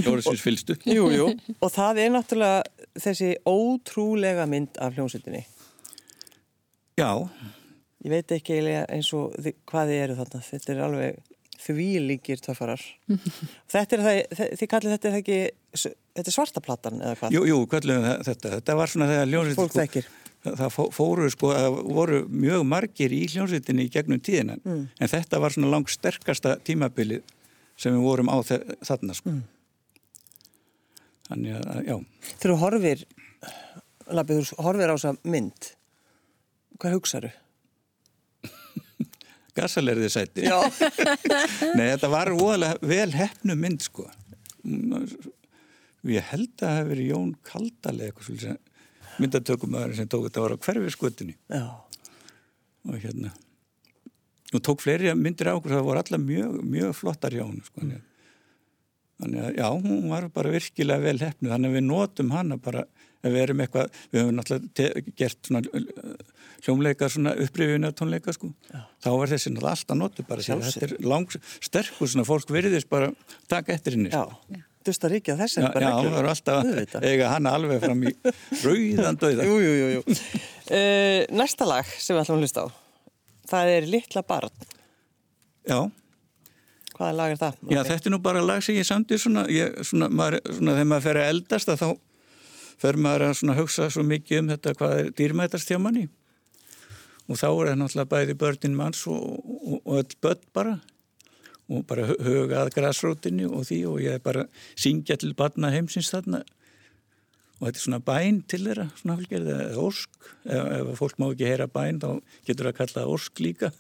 [0.03, 0.77] hljóðarsins fylgstu.
[0.97, 1.29] Jú, jú,
[1.59, 5.45] og það er náttúrulega þessi ótrúlega mynd af hljómsveitinni.
[6.99, 7.13] Já,
[8.05, 10.45] Ég veit ekki eins og þið, hvað þið eru þarna.
[10.49, 12.85] Þetta er alveg því líkir töffarar.
[13.73, 15.41] þetta er það, þið kallið þetta ekki,
[15.75, 17.35] þetta er svartaplattan eða hvað?
[17.35, 18.55] Jú, jú, kallið þetta.
[18.55, 19.51] Þetta var svona þegar.
[19.59, 24.59] Sko, það fóru sko, það voru mjög margir í hljómsveitinni í gegnum tíðina.
[24.63, 24.87] Mm.
[24.95, 27.27] En þetta var svona langt sterkasta tímabilið
[27.79, 29.35] sem við vorum á þarna sko.
[29.35, 29.43] Mm.
[31.29, 31.97] Þannig að, já.
[32.31, 33.05] Þegar þú horfir,
[34.09, 35.71] Labi, þú horfir á þessa mynd,
[36.79, 37.35] hvað hugsaðu?
[39.57, 40.47] Gassalerðið sæti
[41.79, 44.09] Nei, þetta var óalega vel hefnu mynd sko
[46.09, 48.57] ég held að það verið Jón Kaldal eitthvað
[49.19, 53.33] myndatökumöður sem tók þetta var á hverfi skutinni og hérna
[54.55, 57.83] og tók fleiri myndir á okkur það voru alla mjög, mjög flottar hún sko.
[57.85, 57.99] mm.
[59.21, 62.85] þannig að já, hún var bara virkilega vel hefnu þannig að við notum hana bara
[63.19, 65.63] ef við erum eitthvað, við höfum náttúrulega gert svona
[66.65, 68.81] hljómleika svona upprifinu tónleika sko Já.
[69.05, 73.11] þá er þessi náttúrulega alltaf notu bara þetta er langt sterkur svona fólk veriðist bara
[73.51, 74.25] taka eftir henni sko.
[74.51, 78.15] Já, dusta ríkja þess Já, já það er alltaf eiga hana alveg fram í
[78.65, 80.19] rauðan döða Jú, jú, jú, jú.
[80.69, 82.69] Uh, Næsta lag sem við ætlum að hlusta á
[83.49, 84.69] það er Littla barn
[85.69, 85.81] Já
[86.99, 87.59] Hvaða lag er það?
[87.71, 90.89] Já, þetta er nú bara lag sem ég samtir svona, ég, svona, maður, svona þegar
[90.91, 91.89] maður fer að eldast að þá
[92.79, 96.09] fer maður að hugsa svo mikið um þetta hvað er dýrmætast hjá manni
[97.29, 100.79] og þá er það náttúrulega bæði börnin manns og, og, og öll börn bara.
[101.69, 106.41] Og bara hugað græsrótinni og því og ég er bara syngja til barna heimsins þarna.
[107.59, 111.27] Og þetta er svona bæn til þeirra svona hálfgerð, eða orsk ef, ef fólk má
[111.29, 112.09] ekki heyra bæn þá
[112.47, 113.73] getur það að kalla orsk líka.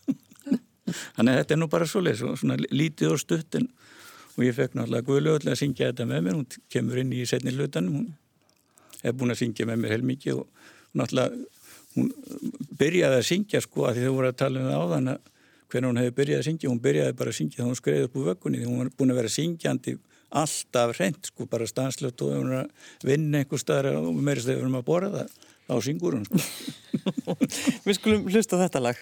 [1.16, 3.70] Þannig að þetta er nú bara svoleið svona lítið og stutt en,
[4.36, 7.54] og ég fekk náttúrulega guðlögulega að syngja þetta með mér hún kemur inn í setni
[7.56, 8.08] hlutanum hún
[9.02, 10.46] er búin að syngja með mér heilmikið og
[10.98, 11.42] náttúrulega
[11.94, 12.12] hún
[12.78, 15.34] byrjaði að syngja sko að því þau voru að tala um það áðan að
[15.68, 18.16] hvernig hún hefði byrjaði að syngja, hún byrjaði bara að syngja þá hún skreiði upp
[18.18, 19.96] úr vöggunni því hún var búin að vera syngjandi
[20.42, 24.60] alltaf reynd sko bara stanslögt og hún var að vinna einhver staðar og meirist þegar
[24.60, 25.36] við erum að bora það
[25.68, 27.36] á syngur hún sko.
[27.86, 29.00] Við skulum hlusta þetta lag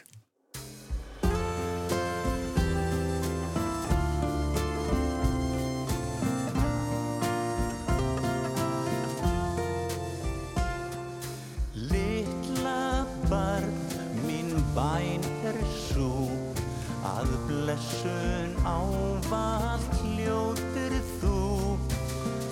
[18.66, 21.78] blessun ávalt hljóttir þú.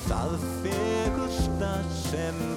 [0.07, 2.54] Það fegusta sem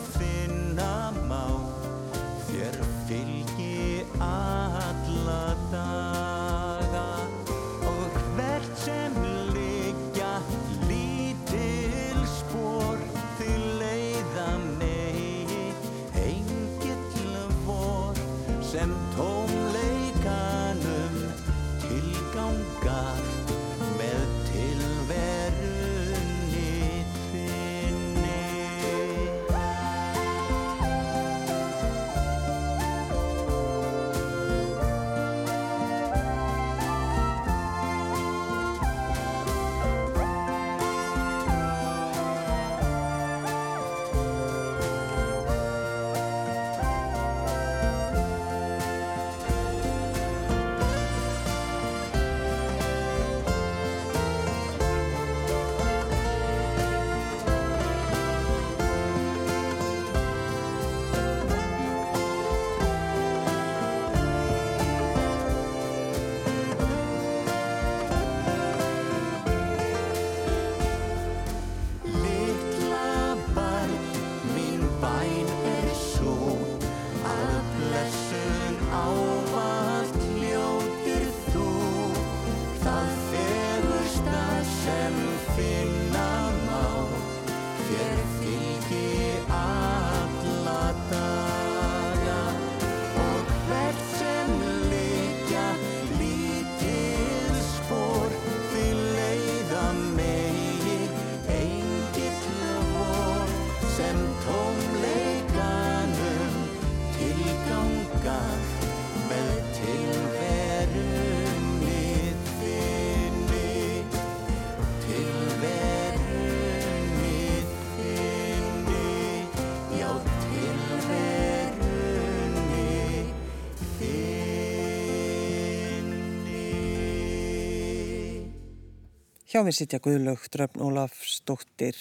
[129.57, 131.97] Hjá mér sitja Guðlaug Dröfn Ólafsdóttir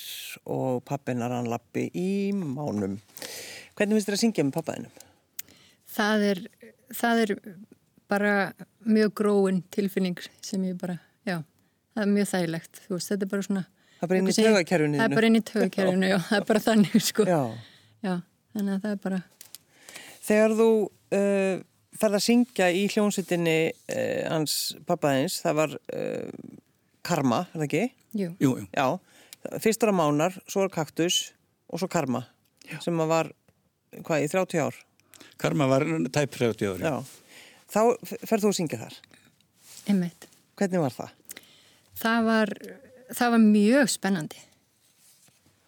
[0.53, 2.99] og pappinar hann lappi í mánum.
[3.79, 4.99] Hvernig finnst þér að syngja með pappaðinum?
[5.95, 6.41] Það er,
[6.99, 7.33] það er
[8.13, 8.35] bara
[8.85, 11.39] mjög gróin tilfinning sem ég bara, já,
[11.97, 12.83] það er mjög þægilegt.
[12.83, 13.65] Þú veist, þetta er bara svona...
[13.95, 16.47] Það er bara inn í taugakerfinu Það er bara inn í tögakerfinu, já, það er
[16.53, 17.29] bara þannig, sko.
[17.33, 17.41] Já.
[18.05, 18.15] Já,
[18.53, 19.23] þannig að það er bara,
[20.29, 20.69] Þegar þú
[21.23, 21.65] uh,
[22.05, 26.63] ferð að syngja í hljónsutinni uh, hans pappaðins, það var uh,
[27.07, 27.83] Karma, er það ekki?
[28.19, 28.67] jú, Jú, jú.
[28.75, 28.87] Já,
[29.63, 31.21] fyrst var Mánar, svo var Kaktus
[31.71, 32.25] og svo Karma
[32.83, 33.29] sem að var,
[34.03, 34.79] hvað, í 30 ár?
[35.39, 36.83] Karma var tæp 30 ári.
[36.83, 36.97] Já.
[37.71, 38.97] Þá f- ferð þú að syngja þar.
[39.87, 40.27] einmitt.
[40.59, 41.11] Hvernig var það?
[42.01, 42.53] Það var,
[43.15, 44.41] það var mjög spennandi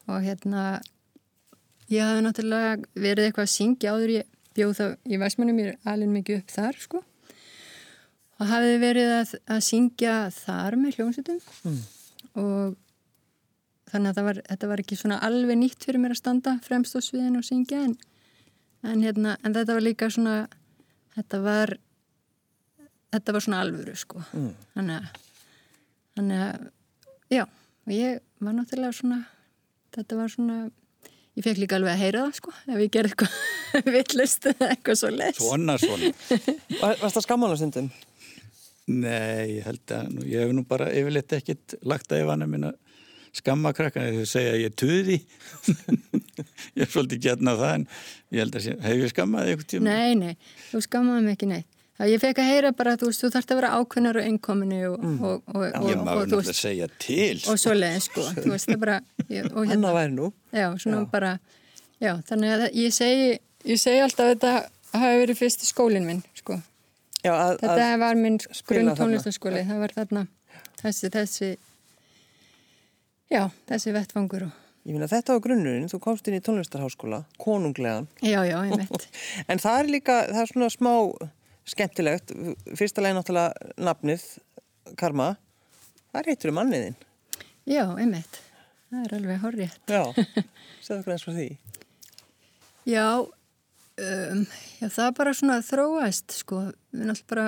[0.09, 0.63] og hérna,
[1.93, 5.93] ég hafði náttúrulega verið eitthvað að syngja áður ég bjóð þá í Væsmannum, ég er
[5.93, 7.03] alveg mikið upp þar, sko.
[8.39, 11.81] Og hafði verið að, að syngja þar með hljómsveitum Mm.
[12.39, 12.77] og
[13.91, 17.01] þannig að var, þetta var ekki svona alveg nýtt fyrir mér að standa fremst á
[17.03, 17.95] sviðinu og syngja en,
[18.85, 20.35] en, hérna, en þetta var líka svona,
[21.17, 21.73] þetta var,
[23.17, 24.23] þetta var svona alvöru, sko.
[24.37, 24.51] Mm.
[24.77, 25.23] Þannig að,
[26.21, 26.67] þannig að,
[27.33, 29.21] já, og ég var náttúrulega svona,
[29.97, 30.59] þetta var svona,
[31.39, 35.01] ég fekk líka alveg að heyra það, sko, ef ég gerði eitthvað vittlust eða eitthvað
[35.03, 35.41] svo les.
[35.43, 36.13] Svona, svona.
[36.85, 37.89] Var, varst það skammála stundum?
[38.89, 42.73] Nei, ég held að nú, ég hef nú bara yfirleitt ekkit lagt að yfana minna
[43.37, 45.19] skamma krakkana þegar þau segja að ég er tuði.
[46.79, 47.85] ég er svolítið gætna það en
[48.33, 49.91] ég held að sé, hef ég skammaði eitthvað tíma?
[49.93, 51.69] Nei, nei, þú skammaði mig ekki neitt.
[51.99, 54.77] Það ég fekk að heyra bara, þú veist, þú þarft að vera ákveðnar og einkominu
[54.87, 57.41] og, og, og, og, Ég má þú náttúrulega segja til.
[57.51, 58.99] og svo leiðin, sko, þú veist, það bara,
[59.35, 60.29] ég, og Hanna væri nú.
[60.55, 61.09] Já, svona Já.
[61.17, 61.33] bara,
[61.99, 63.33] já, þannig að ég segi,
[63.73, 64.53] ég segi alltaf að þetta
[65.03, 66.61] hafi verið fyrst skólinn minn, sko.
[67.25, 70.25] Já, að, Þetta að, var minn grunn tónlistaskóli, það var þarna
[70.79, 71.49] þessi, þessi,
[73.33, 78.07] já, þessi vettfangur og, ég meina þetta var grunnurinn, þú komst inn í tónlistarháskóla, konunglegan.
[78.23, 79.09] já, já, ég veit.
[79.51, 80.93] En það er líka, það er svona smá
[81.69, 82.33] skemmtilegt.
[82.79, 84.25] Fyrsta legin náttúrulega nafnið,
[84.99, 85.35] Karma.
[86.09, 87.01] Það er heitur um manniðinn.
[87.69, 88.39] Já, einmitt.
[88.89, 89.75] Það er alveg horrið.
[89.91, 90.03] Já,
[90.87, 91.49] segðu hvað eins frá því.
[92.89, 93.05] Já,
[93.99, 94.41] um,
[94.79, 96.63] já, það er bara svona þróast, sko.
[96.95, 97.47] Við náttúrulega bara,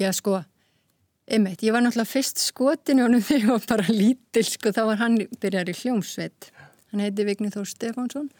[0.00, 0.38] já, sko,
[1.28, 1.64] einmitt.
[1.66, 4.72] Ég var náttúrulega fyrst skotin í honum þegar ég var bara lítil, sko.
[4.76, 6.50] Þá var hann byrjar í hljómsveit.
[6.92, 8.32] Hann heiti Vigni Þór Stefánsson.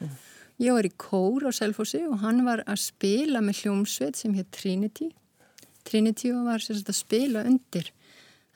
[0.58, 4.50] Ég var í kór á Selfossi og hann var að spila með hljómsveit sem hétt
[4.56, 5.12] Trinity.
[5.86, 7.92] Trinity og var sérst að spila undir.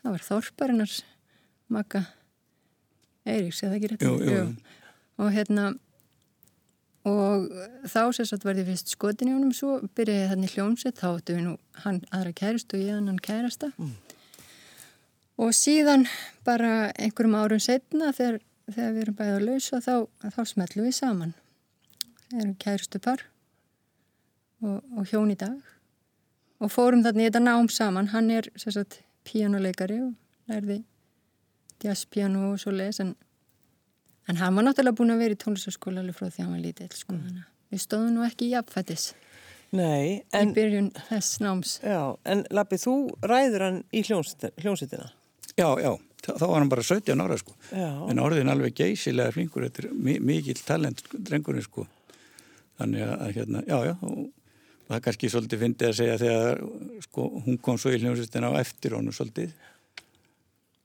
[0.02, 0.96] Það var Þorparinnars
[1.72, 2.02] Magga
[3.22, 4.02] Eiríks, eða ekki rétt?
[4.02, 4.46] Jú, jú, jú.
[5.22, 5.68] Og hérna,
[7.08, 7.48] og
[7.90, 11.44] þá sérst var ég fyrst skotin í honum, svo byrjaði þannig hljómsveit, þá áttu við
[11.48, 13.72] nú hann aðra kærist og ég hann kærasta.
[15.42, 16.06] Og síðan
[16.46, 18.38] bara einhverjum árum setna þegar,
[18.70, 19.94] þegar við erum bæðið að lausa þá,
[20.36, 21.34] þá smellum við saman.
[22.30, 23.26] Við erum kæristu par
[24.62, 25.58] og, og hjón í dag
[26.62, 28.12] og fórum þarna í þetta nám saman.
[28.14, 30.14] Hann er sérsagt píjánuleikari og
[30.50, 30.82] lærði
[31.82, 33.16] jazzpíjánu og svo les en,
[34.28, 36.62] en hann var náttúrulega búin að vera í tónlistaskóla alveg frá því að hann var
[36.66, 37.16] lítill sko.
[37.18, 37.42] Mm.
[37.72, 39.06] Við stóðum nú ekki í jafnfættis
[39.72, 41.78] Nei, í en, byrjun þess náms.
[41.80, 42.94] já, en Lappi, þú
[43.24, 45.06] ræður hann í hljómsveitina.
[45.56, 45.92] Já, já,
[46.26, 47.54] þá var hann bara 17 ára sko.
[47.72, 47.88] Já.
[48.12, 51.86] En orðin alveg geysilega flinkur, þetta er mi mikill talent drengurinn sko.
[52.82, 54.28] Þannig að, hérna, já, já, og
[54.90, 56.62] það er kannski svolítið fyndið að segja þegar
[57.08, 59.56] sko, hún kom svo í hljómsveitina á eftir honum svolítið.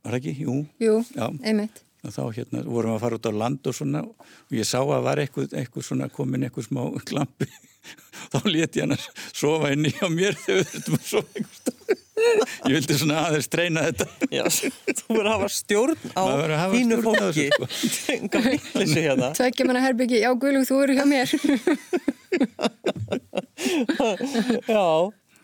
[0.08, 0.36] Var það ekki?
[0.48, 1.28] Jú, Jú, já.
[1.44, 1.84] einmitt.
[2.08, 4.80] Og þá hérna vorum við að fara út á land og svona og ég sá
[4.80, 7.50] að var eitthvað, eitthvað svona komin eitthvað smá klampi
[8.32, 11.58] þá leti hann að sofa inn í á mér þegar við þurftum að sofa eitthvað
[11.62, 12.04] stóð.
[12.68, 14.08] Ég vildi svona aðeins treyna þetta.
[14.34, 16.24] Já, þú verður að hafa stjórn á
[16.74, 17.46] þínu fólki.
[18.48, 19.30] vitlissu hérna.
[19.38, 21.28] Tvekkja manna herbyggi, já Guðlug, þú eru hjá mér.
[24.68, 24.88] Já,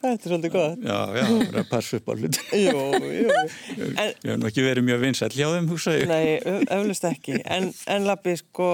[0.03, 0.81] þetta er svolítið gott.
[0.83, 2.49] Já, já, það er að passa upp á hlutin.
[2.63, 2.83] Jú,
[3.13, 3.37] jú.
[3.83, 6.05] En, Ég hef nú ekki verið mjög vinsæll hjá þeim, hugsa ég.
[6.11, 7.37] nei, ö- eflaust ekki.
[7.57, 8.67] En, en Lappi, sko,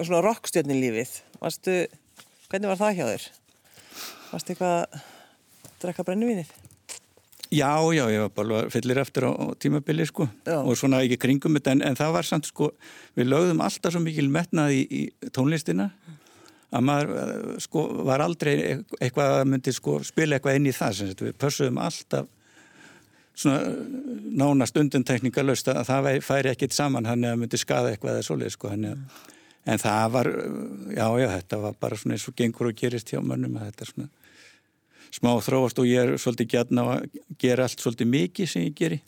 [0.00, 1.14] svona rockstjörnin lífið.
[1.42, 1.78] Varstu,
[2.50, 3.28] hvernig var það hjá þér?
[4.32, 5.08] Varstu eitthvað að
[5.84, 6.52] drekka brennivínið?
[7.52, 10.24] Já, já, ég var bara fyllir eftir á, á tímabili, sko.
[10.48, 10.56] Já.
[10.64, 12.70] Og svona ekki kringum þetta, en, en það var samt, sko,
[13.18, 15.90] við lögðum alltaf svo mikil metnað í, í tónlistina
[16.72, 18.54] að maður, eh, sko, var aldrei
[19.00, 22.30] eitthvað að myndi, sko, spila eitthvað inn í það, sem við pössuðum alltaf
[23.34, 23.60] svona
[24.36, 28.72] nána stunduntekningalöst að það færi ekkit saman hann eða myndi skada eitthvað eða svoleið sko
[28.72, 30.28] en það var,
[30.92, 33.86] já já þetta var bara svona eins og gengur og gerist hjá mönnum að þetta
[33.86, 34.08] er svona
[35.12, 39.00] smá þróast og ég er svolítið gætna að gera allt svolítið mikið sem ég geri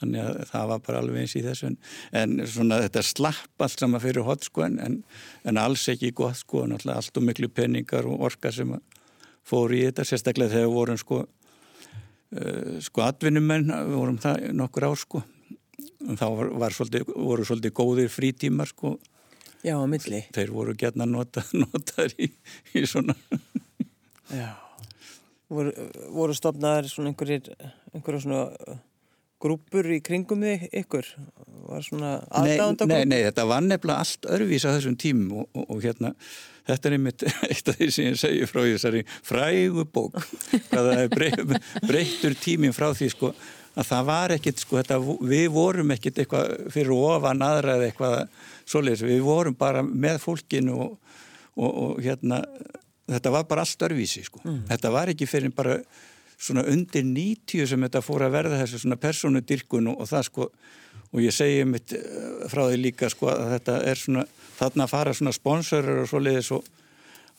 [0.00, 1.70] þannig að það var bara alveg eins í þessu.
[1.70, 1.76] En,
[2.22, 4.96] en svona þetta slapp allt saman fyrir hot sko en, en,
[5.44, 8.72] en alls ekki gott sko, náttúrulega allt og miklu penningar og orka sem
[9.46, 15.22] fór í þetta sérstaklega þegar vorum sko uh, sko atvinnumenn vorum það nokkur ár sko.
[16.00, 18.96] Og þá var, var svolítið, voru svolítið góðir frítímar sko.
[19.60, 20.22] Já, á milli.
[20.32, 22.30] þeir voru gætna nota, notar í,
[22.72, 23.16] í svona.
[24.32, 24.54] Já.
[25.50, 25.72] Voru,
[26.14, 27.50] voru stopnaðar svona einhverjir,
[27.92, 28.78] einhverjir svona
[29.40, 31.06] grúpur í kringum þig ykkur?
[31.70, 35.46] Var svona Nei, aðdáðanda nei, nei, þetta var nefnilega allt örvís á þessum tímum og,
[35.54, 36.12] og, og hérna,
[36.68, 40.20] þetta er einmitt eitt af því sem ég segi frá þessari frægu bók,
[40.70, 41.56] hvað það er breytt,
[41.90, 43.32] breyttur tímin frá því sko,
[43.78, 45.00] að það var ekkit, sko, þetta,
[45.32, 48.18] við vorum ekkit eitthvað fyrir ofan aðra eða eitthvað
[48.70, 51.16] svoleiðis, við vorum bara með fólkinu og,
[51.56, 52.42] og, og hérna,
[53.10, 54.42] þetta var bara allt örvísi, sko.
[54.68, 55.80] Þetta var ekki fyrir bara
[56.40, 60.50] svona undir 90 sem þetta fór að verða þessu svona persónudirkun og, og það sko.
[61.10, 64.26] Og ég segi mitt eh, frá því líka sko að þetta er svona
[64.60, 66.68] þarna að fara svona sponsorar og svoleiðis og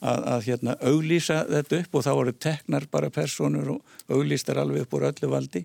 [0.02, 4.86] að, að hérna auglýsa þetta upp og þá voru teknar bara personur og auglýstar alveg
[4.86, 5.64] upp úr öllu valdi.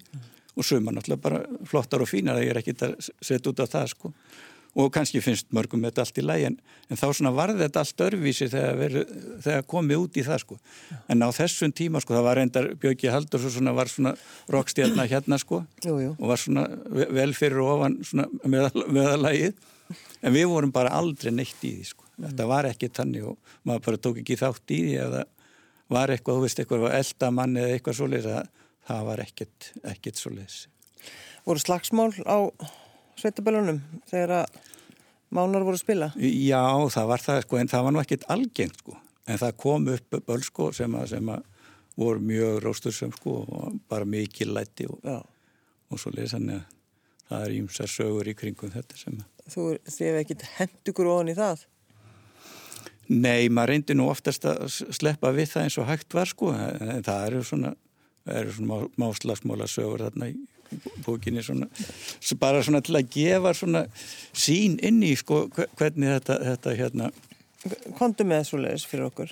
[0.57, 3.65] Og suma náttúrulega bara flottar og fínar að ég er ekki að setja út á
[3.69, 4.13] það sko
[4.77, 6.55] og kannski finnst mörgum þetta allt í læg en,
[6.91, 9.01] en þá svona varði þetta allt örvísi þegar, veri,
[9.45, 10.57] þegar komið út í það sko.
[11.09, 14.13] En á þessum tíma sko það var reyndar Björki Haldur svo svona var svona
[14.53, 16.11] rockstjarnar hérna sko Jú, jú.
[16.19, 17.97] og var svona ve- vel fyrir ofan
[18.45, 19.57] meðalægið
[20.27, 22.05] en við vorum bara aldrei neitt í því sko.
[22.21, 25.25] Þetta var ekki tannig og maður bara tók ekki þátt í því eða
[25.93, 28.49] var eitthvað, þú veist, eitthvað eldamann eða eitthvað svoleiðis að
[28.89, 30.57] það var ekkert, ekkert svoleiðis.
[31.47, 32.37] Voru slagsmál á
[33.17, 34.57] sveitabellunum þegar að
[35.37, 36.09] mánar voru að spila?
[36.21, 36.63] Já,
[36.93, 38.97] það var það sko, en það var nú ekkert algengt sko,
[39.27, 41.45] en það kom upp böl sko sem að, sem að
[41.97, 45.01] voru mjög róstursum sko og bara mikið læti og,
[45.89, 46.75] og svo leið þannig að
[47.27, 49.63] það er ímsa sögur í kringum þetta sem að Þú,
[50.19, 51.61] ekkert hent ykkur ofan í það?
[53.07, 57.05] Nei, maður reyndi nú oftast að sleppa við það eins og hægt var sko, en
[57.07, 57.71] það eru svona,
[58.27, 60.35] eru svona má- máslagsmála sögur þarna í
[61.05, 61.67] bókinni svona,
[62.41, 63.85] bara svona til að gefa svona
[64.37, 67.11] sín inn í sko hve- hvernig þetta, þetta hérna
[67.97, 69.31] Kondu með svo leiðis fyrir okkur?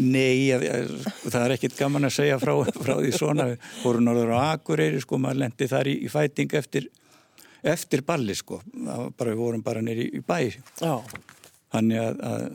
[0.00, 0.92] Nei, ég, ég,
[1.26, 5.00] það er ekkit gaman að segja frá, frá því svona, við vorum norður á Akureyri
[5.02, 6.86] sko, maður lendi þar í, í fæting eftir,
[7.74, 10.38] eftir balli sko, bara, við vorum bara nýri í bæ,
[10.80, 10.94] Já.
[11.74, 12.46] þannig að, að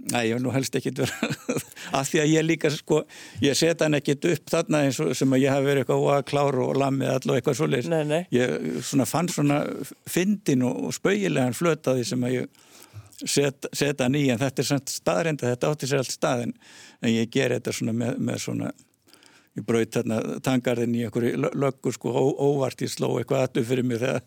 [0.00, 1.28] Næ, ég vil nú helst ekkit vera
[1.98, 3.02] af því að ég líka sko,
[3.44, 6.16] ég setja hann ekkit upp þarna eins og sem að ég hafi verið eitthvað óa
[6.26, 7.90] klár og lammið all og eitthvað svoleiðis.
[7.92, 8.20] Nei, nei.
[8.34, 9.60] Ég svona fann svona
[10.08, 12.60] fyndin og, spaugilegan flötaði sem að ég
[13.24, 16.54] set, setja hann í en þetta er samt staðrenda, þetta átti sér allt staðin
[17.00, 18.70] en ég ger þetta svona með, með svona
[19.58, 23.86] ég braut þarna tangarðin í einhverju löggur sko ó, óvart ég sló eitthvað aftur fyrir
[23.86, 24.22] mig þegar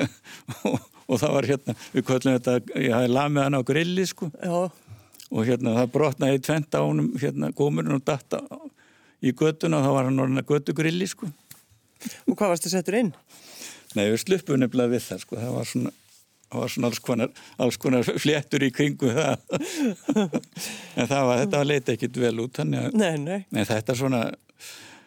[0.70, 4.30] og, og það var hérna, við kvöldum þetta ég hafi lamið hann á grilli sko
[4.38, 4.70] Já.
[5.32, 8.42] Og hérna það brotnaði tvent á honum hérna gómurinn og datta
[9.22, 11.30] í göttuna og þá var hann orðin að göttugrilli sko
[12.26, 13.12] Og hvað varstu settur inn?
[13.94, 15.92] Nei, við sluppum nefnilega við það sko, það var svona
[16.52, 17.30] það var svona alls konar,
[17.64, 19.36] alls konar fléttur í kringu það
[20.98, 23.38] en það var, þetta leiti ekkit vel út þannig að, Nei, nei.
[23.54, 24.22] en þetta svona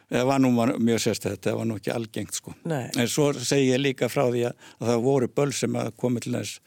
[0.09, 2.87] það var nú mjög sérst þetta var nú ekki algengt sko Nei.
[2.95, 6.27] en svo segi ég líka frá því að, að það voru böl sem að komið
[6.27, 6.59] til þess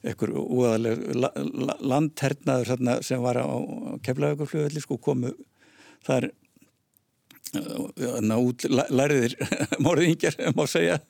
[0.00, 3.48] einhver úðaleg la, la, landhernaður þarna, sem var á
[4.06, 5.32] keflaugurfljóðalli sko komu
[6.06, 6.30] þar
[7.58, 9.36] uh, út lærðir
[9.84, 11.00] morðingjar má segja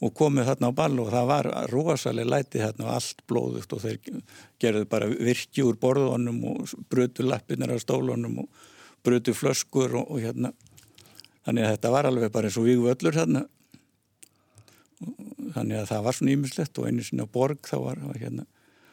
[0.00, 3.82] og komið þarna á ball og það var rosalega læti þarna og allt blóðugt og
[3.84, 4.20] þeir
[4.60, 8.68] gerðu bara virki úr borðunum og brutu lappinir á stólunum og
[9.04, 10.52] brutu flöskur og, og hérna.
[11.44, 13.44] Þannig að þetta var alveg bara eins og vígu öllur þarna
[15.56, 18.46] þannig að það var svona ímislegt og einu sinni á borg þá var, var hérna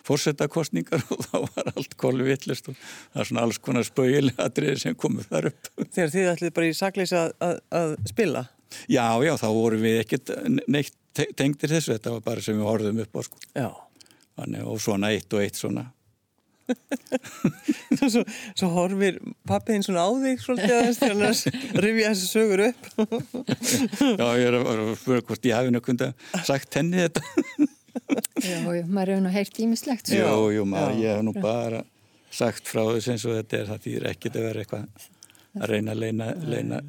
[0.08, 4.80] fórsetakostningar og þá var allt kolvi vittlist og það er svona alls konar spauðilega atriðir
[4.84, 5.72] sem komið þar upp.
[5.84, 8.46] Þegar þið ætlið bara í sakleysi að, að, að spila?
[8.92, 10.32] Já, já, þá vorum við ekkert
[10.68, 13.44] neitt te- tengdir þessu, þetta var bara sem við horfðum upp á sko.
[13.56, 13.70] Já.
[14.38, 15.88] Þannig, og svona eitt og eitt svona.
[18.14, 18.24] svo,
[18.58, 22.90] svo horfir pappiðin svona á þig svolítið aðeins til hann að rifja þessu sögur upp.
[24.22, 26.12] Já, ég er að, spura hvort ég hafi nökkunda
[26.48, 27.24] sagt henni þetta.
[28.44, 30.10] Já, já, maður hefur nú heyrt ímislegt.
[30.12, 30.66] Sko.
[30.70, 31.04] maður, já.
[31.04, 31.84] ég hef nú bara
[32.38, 35.08] sagt frá þessu eins og þetta er, það þýðir ekkert að vera eitthvað
[35.58, 36.82] að reyna að leina, leina.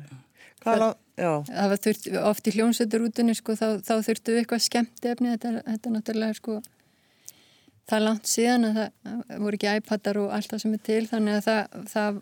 [0.63, 0.89] Hvað?
[1.19, 1.31] Já.
[1.49, 5.55] Það var þurft, oft í hljómsveiturútunni sko, þá, þá þurftu við eitthvað skemmt efni, þetta,
[5.67, 6.59] þetta er náttúrulega sko,
[7.89, 11.01] það er langt síðan að það voru ekki iPadar og allt það sem er til,
[11.09, 12.21] þannig að það, það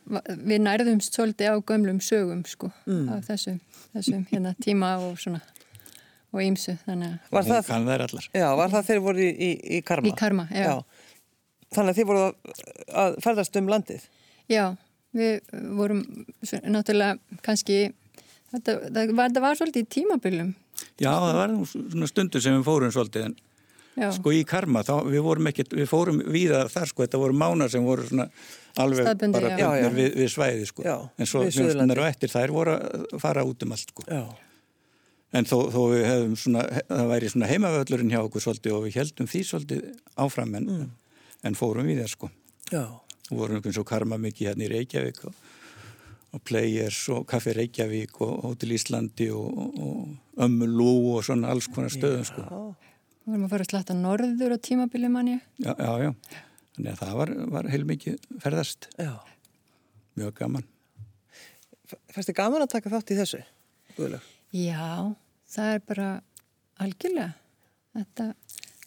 [0.52, 2.70] við nærðumst svolítið á gömlum sögum sko,
[3.16, 3.58] af þessum,
[3.96, 5.42] þessum hérna, tíma og svona
[6.36, 8.24] og ímsu, þannig að Var það, þær allar.
[8.34, 10.10] já, var það þeir voru í, í, í karma?
[10.10, 10.72] Í Karma, já.
[11.76, 12.58] Þannig að þið voru að,
[13.02, 14.04] að ferðast um landið?
[14.52, 14.64] Já,
[15.16, 15.32] við
[15.78, 16.02] vorum
[16.74, 17.78] náttúrulega kannski,
[18.52, 20.52] þetta, það, var, það var svolítið í tímabilum.
[21.00, 23.36] Já, það var svona stundu sem við fórum svolítið en
[23.96, 27.36] Já, sko í karma, þá, við vorum ekkert, við fórum víða þar sko, þetta voru
[27.40, 28.26] mánar sem voru svona
[28.82, 29.68] alveg Staðbundið, bara já.
[29.80, 30.82] Já, við, við svæði sko.
[30.84, 34.04] Já, en svo mjónstunnar og eftir þær voru að fara út um allt sko.
[34.10, 34.20] Já.
[35.36, 38.98] En þó, þó við hefum svona, það væri svona heimavöllurinn hjá okkur svolítið og við
[39.00, 39.88] heldum því svolítið
[40.26, 40.68] áfram en,
[41.48, 42.30] en fórum við það sko.
[42.68, 42.84] Já.
[43.30, 45.40] Við vorum einhvern svo karma mikið hérna í Reykjavík og,
[46.36, 51.50] og Players og Kaffi Reykjavík og Hotel Íslandi og, og, og Ömmu Lú og svona
[51.56, 52.44] alls konar stöðum sko.
[53.26, 55.40] Við vorum að fara að sletta norður á tímabili manni.
[55.58, 56.12] Já, já, já.
[56.76, 58.88] Þannig að það var, var heilmikið ferðast.
[59.00, 59.12] Já.
[60.16, 60.66] Mjög gaman.
[62.14, 63.42] Fæstu gaman að taka þátt í þessu?
[63.96, 64.30] Guðlaug?
[64.54, 65.14] Já,
[65.50, 66.08] það er bara
[66.82, 67.34] algjörlega.
[67.96, 68.26] Þetta,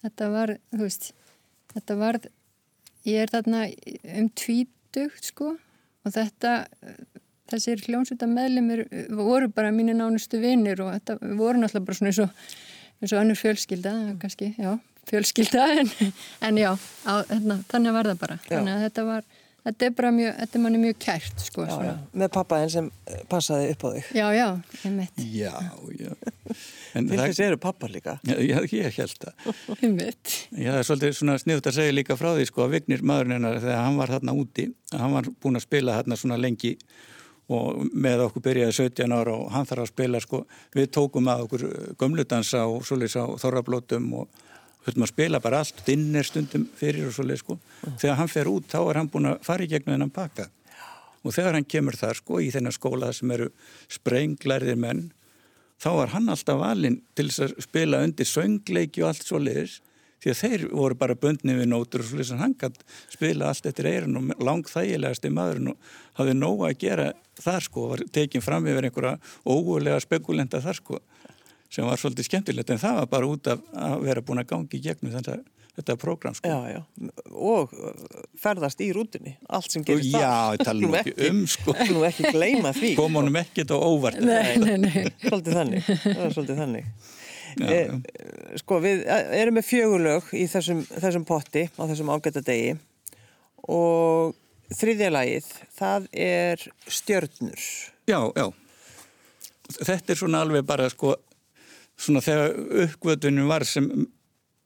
[0.03, 1.09] þetta var, þú veist,
[1.73, 2.19] þetta var,
[3.09, 3.63] ég er þarna
[4.21, 6.53] um tvítugt sko og þetta,
[7.49, 8.85] þessir hljómsvita meðlumir
[9.17, 12.51] voru bara mínu nánustu vinnir og þetta voru náttúrulega bara svona eins og,
[12.99, 14.73] eins og önnur fjölskylda, kannski, já,
[15.09, 15.91] fjölskylda en,
[16.45, 16.71] en já,
[17.07, 18.39] á, hérna, þannig var það bara.
[18.45, 18.55] Já.
[18.57, 19.27] Þannig að þetta var,
[19.67, 21.65] þetta er bara mjög, þetta er manni mjög kært sko.
[21.69, 21.93] Já, já.
[22.23, 24.09] Með pappaðin sem eh, passaði upp á þig.
[24.19, 24.47] Já, já,
[24.83, 25.53] einmitt, Já,
[25.99, 26.15] já.
[26.97, 28.15] En Til þess eru pappar líka.
[28.25, 29.51] Já, já, ég held það.
[29.83, 30.35] einmitt.
[30.51, 33.37] Já, það er svolítið svona sniðut að segja líka frá því sko að Vignir maðurinn
[33.37, 36.75] hennar þegar hann var þarna úti, hann var búin að spila þarna svona lengi
[37.49, 40.43] og með okkur byrjaði 17 ára og hann þarf að spila sko,
[40.75, 41.65] við tókum að okkur
[41.99, 44.45] gömludansa og svolítið á þorrablótum og
[44.85, 47.57] höfum að spila bara allt, dinner stundum fyrir og svolítið sko.
[47.99, 50.49] Þegar hann fer út þá er hann búin að fara í gegnum þennan pakka.
[51.25, 53.49] Og þegar hann kemur þar sko í þennan skóla sem eru
[53.91, 55.09] sprenglærðir menn
[55.79, 59.79] þá var hann alltaf valinn til að spila undir söngleiki og allt svo leiðis
[60.19, 62.81] því að þeir voru bara bundni við nótur og svo leiðis að hann gætt
[63.13, 67.05] spila allt eftir eirun og lang þægilegast í maðurinn og hafði nóga að gera
[67.39, 69.15] þar sko og var tekin fram yfir einhverja
[69.47, 70.99] ógulega spekulenta þar sko
[71.69, 74.79] sem var svolítið skemmtilegt en það var bara út af að vera búin að gangi
[74.79, 75.35] í gegnum þetta,
[75.77, 76.49] þetta program sko.
[76.49, 77.11] Já, já.
[77.29, 77.91] Og uh,
[78.41, 79.35] ferðast í rútunni.
[79.53, 82.95] Allt sem Og gerist já, tala nú ekki um sko Nú ekki gleyma því.
[82.97, 85.05] kom honum ekkert á óvart Nei, nei, nei.
[85.27, 85.85] Svolítið þannig.
[86.01, 86.89] Það er svolítið þannig.
[87.57, 87.95] Eh.
[88.61, 92.75] Sko, við erum með fjögulög í þessum, þessum potti á þessum ágæta degi
[93.69, 94.35] og
[94.75, 95.47] þriðja lagið,
[95.77, 97.65] það er stjörnur.
[98.09, 98.45] Já, já.
[99.79, 101.15] Þetta er svona alveg bara sko,
[101.97, 103.89] svona þegar uppgötunum var sem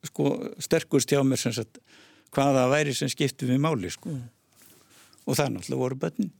[0.08, 1.80] sko sterkust hjá mér sem sagt
[2.34, 4.16] hvaða væri sem skipti við máli sko.
[5.24, 6.34] Og það náttúrulega voru börnin.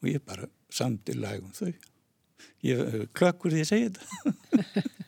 [0.00, 1.72] Og ég bara samdi lagum þau.
[2.66, 4.86] Ég hef klökkur því að segja þetta.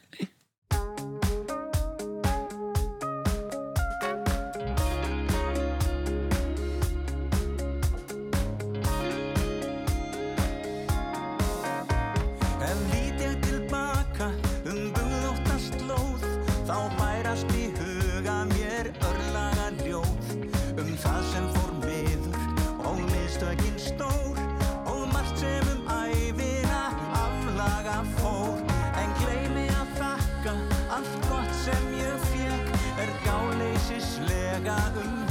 [34.69, 35.28] gáleysislega um veginn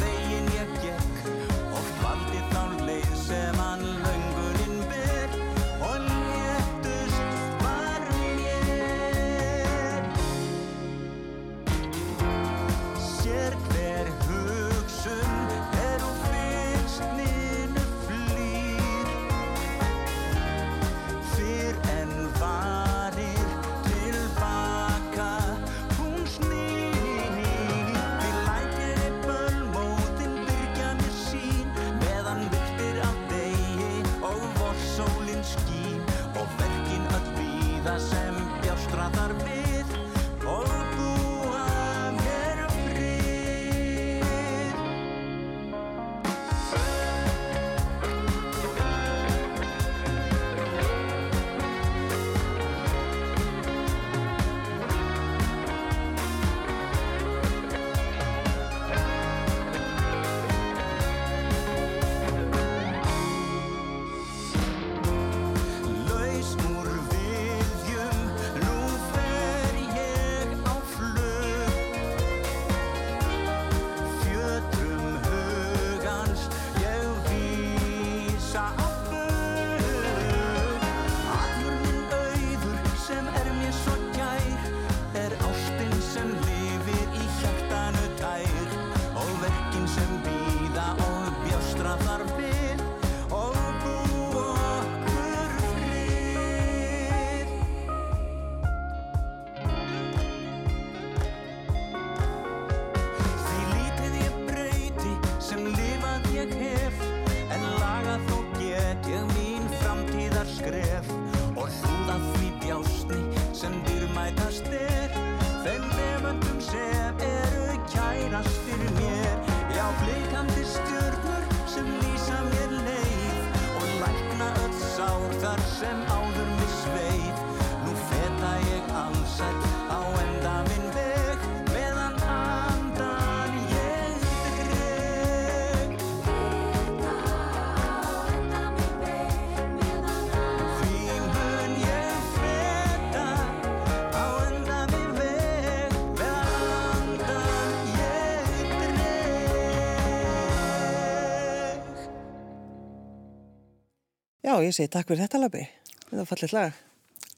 [154.65, 155.63] ég segi takk fyrir þetta labbi.
[156.07, 156.77] Það var fallið lag.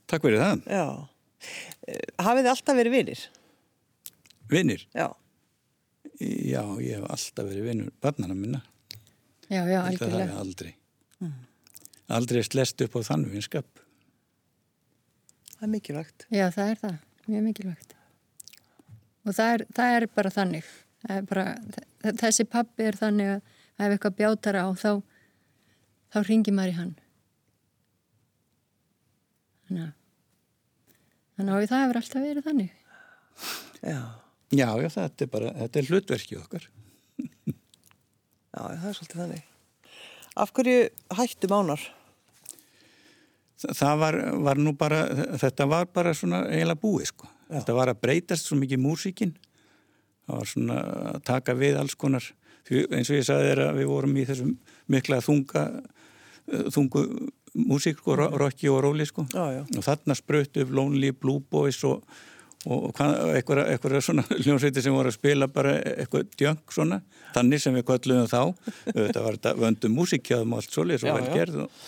[0.10, 0.64] Takk fyrir það.
[0.70, 0.84] Já.
[1.88, 3.22] Eh, Hafið þið alltaf verið vinir?
[4.50, 4.86] Vinnir?
[4.98, 5.08] Já.
[6.20, 8.62] Já, ég hef alltaf verið vinnur barnana minna.
[9.50, 10.40] Já, já, Þetta hafi algjörlega.
[10.44, 10.74] aldrei.
[12.10, 13.68] Aldrei slest upp á þann vinskap.
[15.60, 16.26] Það er mikilvægt.
[16.34, 16.98] Já, það er það.
[17.30, 17.96] Mjög mikilvægt.
[19.28, 20.70] Og það er, það er bara þannig.
[21.04, 21.46] Það er bara,
[22.24, 23.42] þessi pappi er þannig að
[23.80, 24.90] ef eitthvað bjátar á þá,
[26.14, 26.96] þá ringi maður í hann.
[29.70, 29.94] Þannig að,
[31.38, 32.72] þannig að það hefur alltaf verið þannig.
[33.86, 34.00] Já.
[34.50, 36.64] Já, já, þetta er bara, þetta er hlutverkið okkar.
[38.50, 39.44] Já, það er svolítið þannig.
[40.42, 40.78] Af hverju
[41.20, 41.84] hættu mánar?
[43.62, 44.18] Þa- Það var,
[44.50, 45.04] var nú bara,
[45.38, 47.30] þetta var bara svona eiginlega búið, sko.
[47.54, 49.36] Þetta var að breytast svo mikið músíkin.
[50.26, 50.80] Það var svona
[51.14, 52.26] að taka við alls konar.
[52.66, 54.52] Því eins og ég sagði þér að við vorum í þessum
[54.94, 55.64] mikla þunga,
[56.74, 57.06] þungu
[57.56, 59.26] músík, sko, ro- rocki og róli, sko.
[59.34, 59.62] Já, já.
[59.78, 62.04] Og þarna spröttu upp Lonely Blue Boys og,
[62.66, 63.64] og hvað- eitthvað,
[64.06, 67.02] svona hljómsveitir sem voru að spila bara eitthvað djöng svona,
[67.36, 68.42] þannig sem við kvölluðum þá.
[68.94, 70.78] Þetta var þetta vöndum músíkjaðum og allt
[71.08, 71.82] og Já, vel gerð og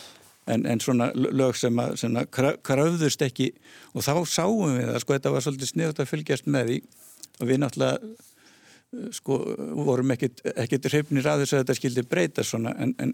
[0.49, 3.51] En, en svona lög sem að sem að krö- kröfðust ekki
[3.93, 6.77] og þá sáum við það, sko, þetta var svolítið sniðut að fylgjast með því
[7.37, 9.37] og við náttúrulega uh, sko,
[9.85, 10.11] vorum
[10.65, 13.13] ekkit hreifnir að þess að þetta skildi breyta svona en, en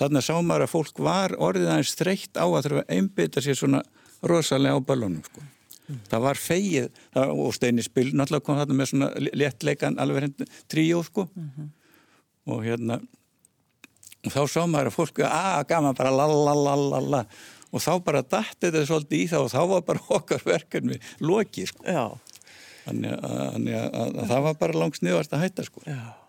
[0.00, 3.58] þarna sá maður að fólk var orðið aðeins þreytt á að þurfa að einbytta sér
[3.58, 3.82] svona
[4.26, 5.44] rosalega á ballónum sko.
[6.10, 10.56] Það var feið það, og Steini Spil náttúrulega kom þarna með svona léttleikan alveg hendur
[10.72, 11.28] tríó sko
[12.46, 12.98] og hérna
[14.26, 17.22] og þá sá maður að fólk að gaman bara lalalala
[17.70, 21.72] og þá bara dætti þetta svolítið í það og þá var bara okkar verkefni lokið
[21.72, 21.96] sko.
[22.86, 25.82] Þannig að, þannig að, að, að það var bara langt sniðvart að hætta sko.
[25.86, 26.25] Já.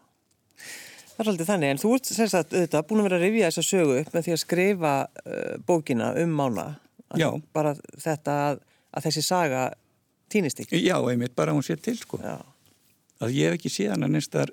[1.17, 3.47] Það er svolítið þannig, en þú ert sem sagt auðvitað búin að vera að rifja
[3.49, 6.65] þessa sögu upp með því að skrifa uh, bókina um mána.
[7.09, 7.27] Að Já.
[7.57, 7.71] Bara
[8.03, 8.59] þetta að,
[8.93, 9.63] að þessi saga
[10.29, 10.83] týnist ekki.
[10.85, 12.19] Já, einmitt bara hún sér til sko.
[12.21, 12.37] Já.
[13.23, 14.51] að ég hef ekki síðan að neinstar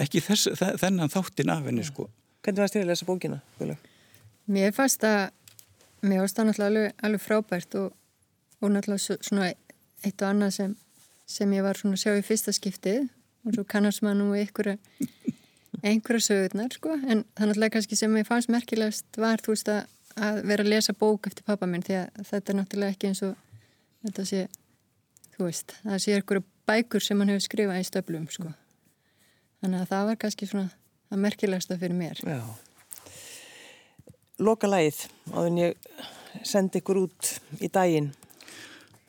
[0.00, 2.06] ekki þess, þe- þennan þáttin af henni sko.
[2.46, 3.40] Hvernig varst þér að lesa bókina?
[3.58, 3.88] Guðlaug?
[4.54, 5.30] Mér fannst það,
[6.06, 7.88] mér fannst það náttúrulega alveg, alveg frábært og,
[8.62, 9.48] og náttúrulega svo- svona
[10.06, 10.76] eitt og annað sem,
[11.26, 13.08] sem ég var svona að sjá í fyrsta skiptið
[13.46, 14.76] og svo kannast maður nú einhverja,
[15.82, 19.82] einhverja sögurnar sko, en það náttúrulega kannski sem ég fannst merkilegast var þú veist að,
[20.18, 23.22] að vera að lesa bók eftir pappa minn því að þetta er náttúrulega ekki eins
[23.26, 23.36] og
[24.06, 24.44] þetta sé,
[25.36, 28.52] þú veist, það sé einhverja bækur sem hann hefur skrifað í stöflum sko.
[29.62, 30.68] Þannig að það var kannski svona
[31.12, 32.20] að merkilegasta fyrir mér.
[32.26, 32.40] Já.
[34.42, 37.30] Loka lagið, áður en ég sendi ykkur út
[37.62, 38.10] í daginn.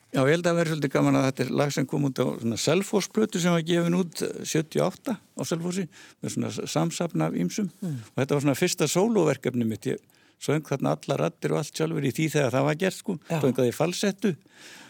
[0.08, 2.20] Já, ég held að það verði svolítið gaman að þetta er lag sem kom út
[2.20, 5.84] á svona Selfoss-plötu sem var gefin út eh, 78 á Selfossi
[6.22, 7.68] með svona samsafna af ýmsum.
[7.84, 9.90] Og þetta var svona fyrsta sólóverkefni mitt.
[9.90, 10.00] Ég
[10.40, 13.72] söng þarna alla rattir og allt sjálfur í því þegar það var gert sko, söngaði
[13.72, 14.32] í falsettu.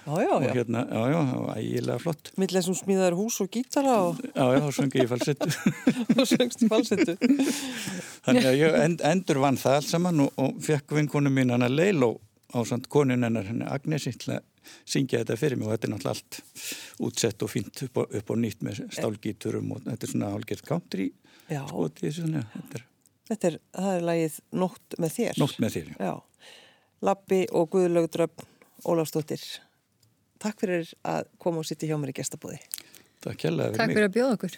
[0.09, 2.31] Já, já, og hérna, já, já, það var ægilega flott.
[2.41, 5.49] Millir sem smíðaður hús og gítara og, Já, já, þá söngi ég í falsettu.
[6.19, 7.16] Og söngst í falsettu.
[8.25, 11.69] Þannig að ég end, endur vann það allt saman og, og fekk vinkonu mín hana
[11.69, 12.14] Leiló
[12.57, 14.47] á samt konun hennar henni Agnesi til að
[14.89, 16.41] syngja þetta fyrir mig og þetta er náttúrulega allt
[17.09, 20.64] útsett og fínt upp á, upp á nýtt með stálgíturum og þetta er svona hálgert
[20.69, 21.09] country
[21.49, 21.62] Já.
[21.71, 22.87] skotið svona, þetta er
[23.29, 25.39] Þetta er, það er lagið Nótt með þér.
[25.43, 25.89] nótt með þér.
[26.01, 26.05] já.
[26.09, 26.14] Já.
[27.05, 28.47] Lappi og Guðlaug Dröfn
[28.89, 29.43] Ólafsdóttir.
[30.41, 32.57] Takk fyrir að koma og sitja hjá mér í gestabúði.
[33.21, 33.37] Takk
[33.77, 33.97] Takk mig.
[33.99, 34.57] fyrir að bjóða okkur.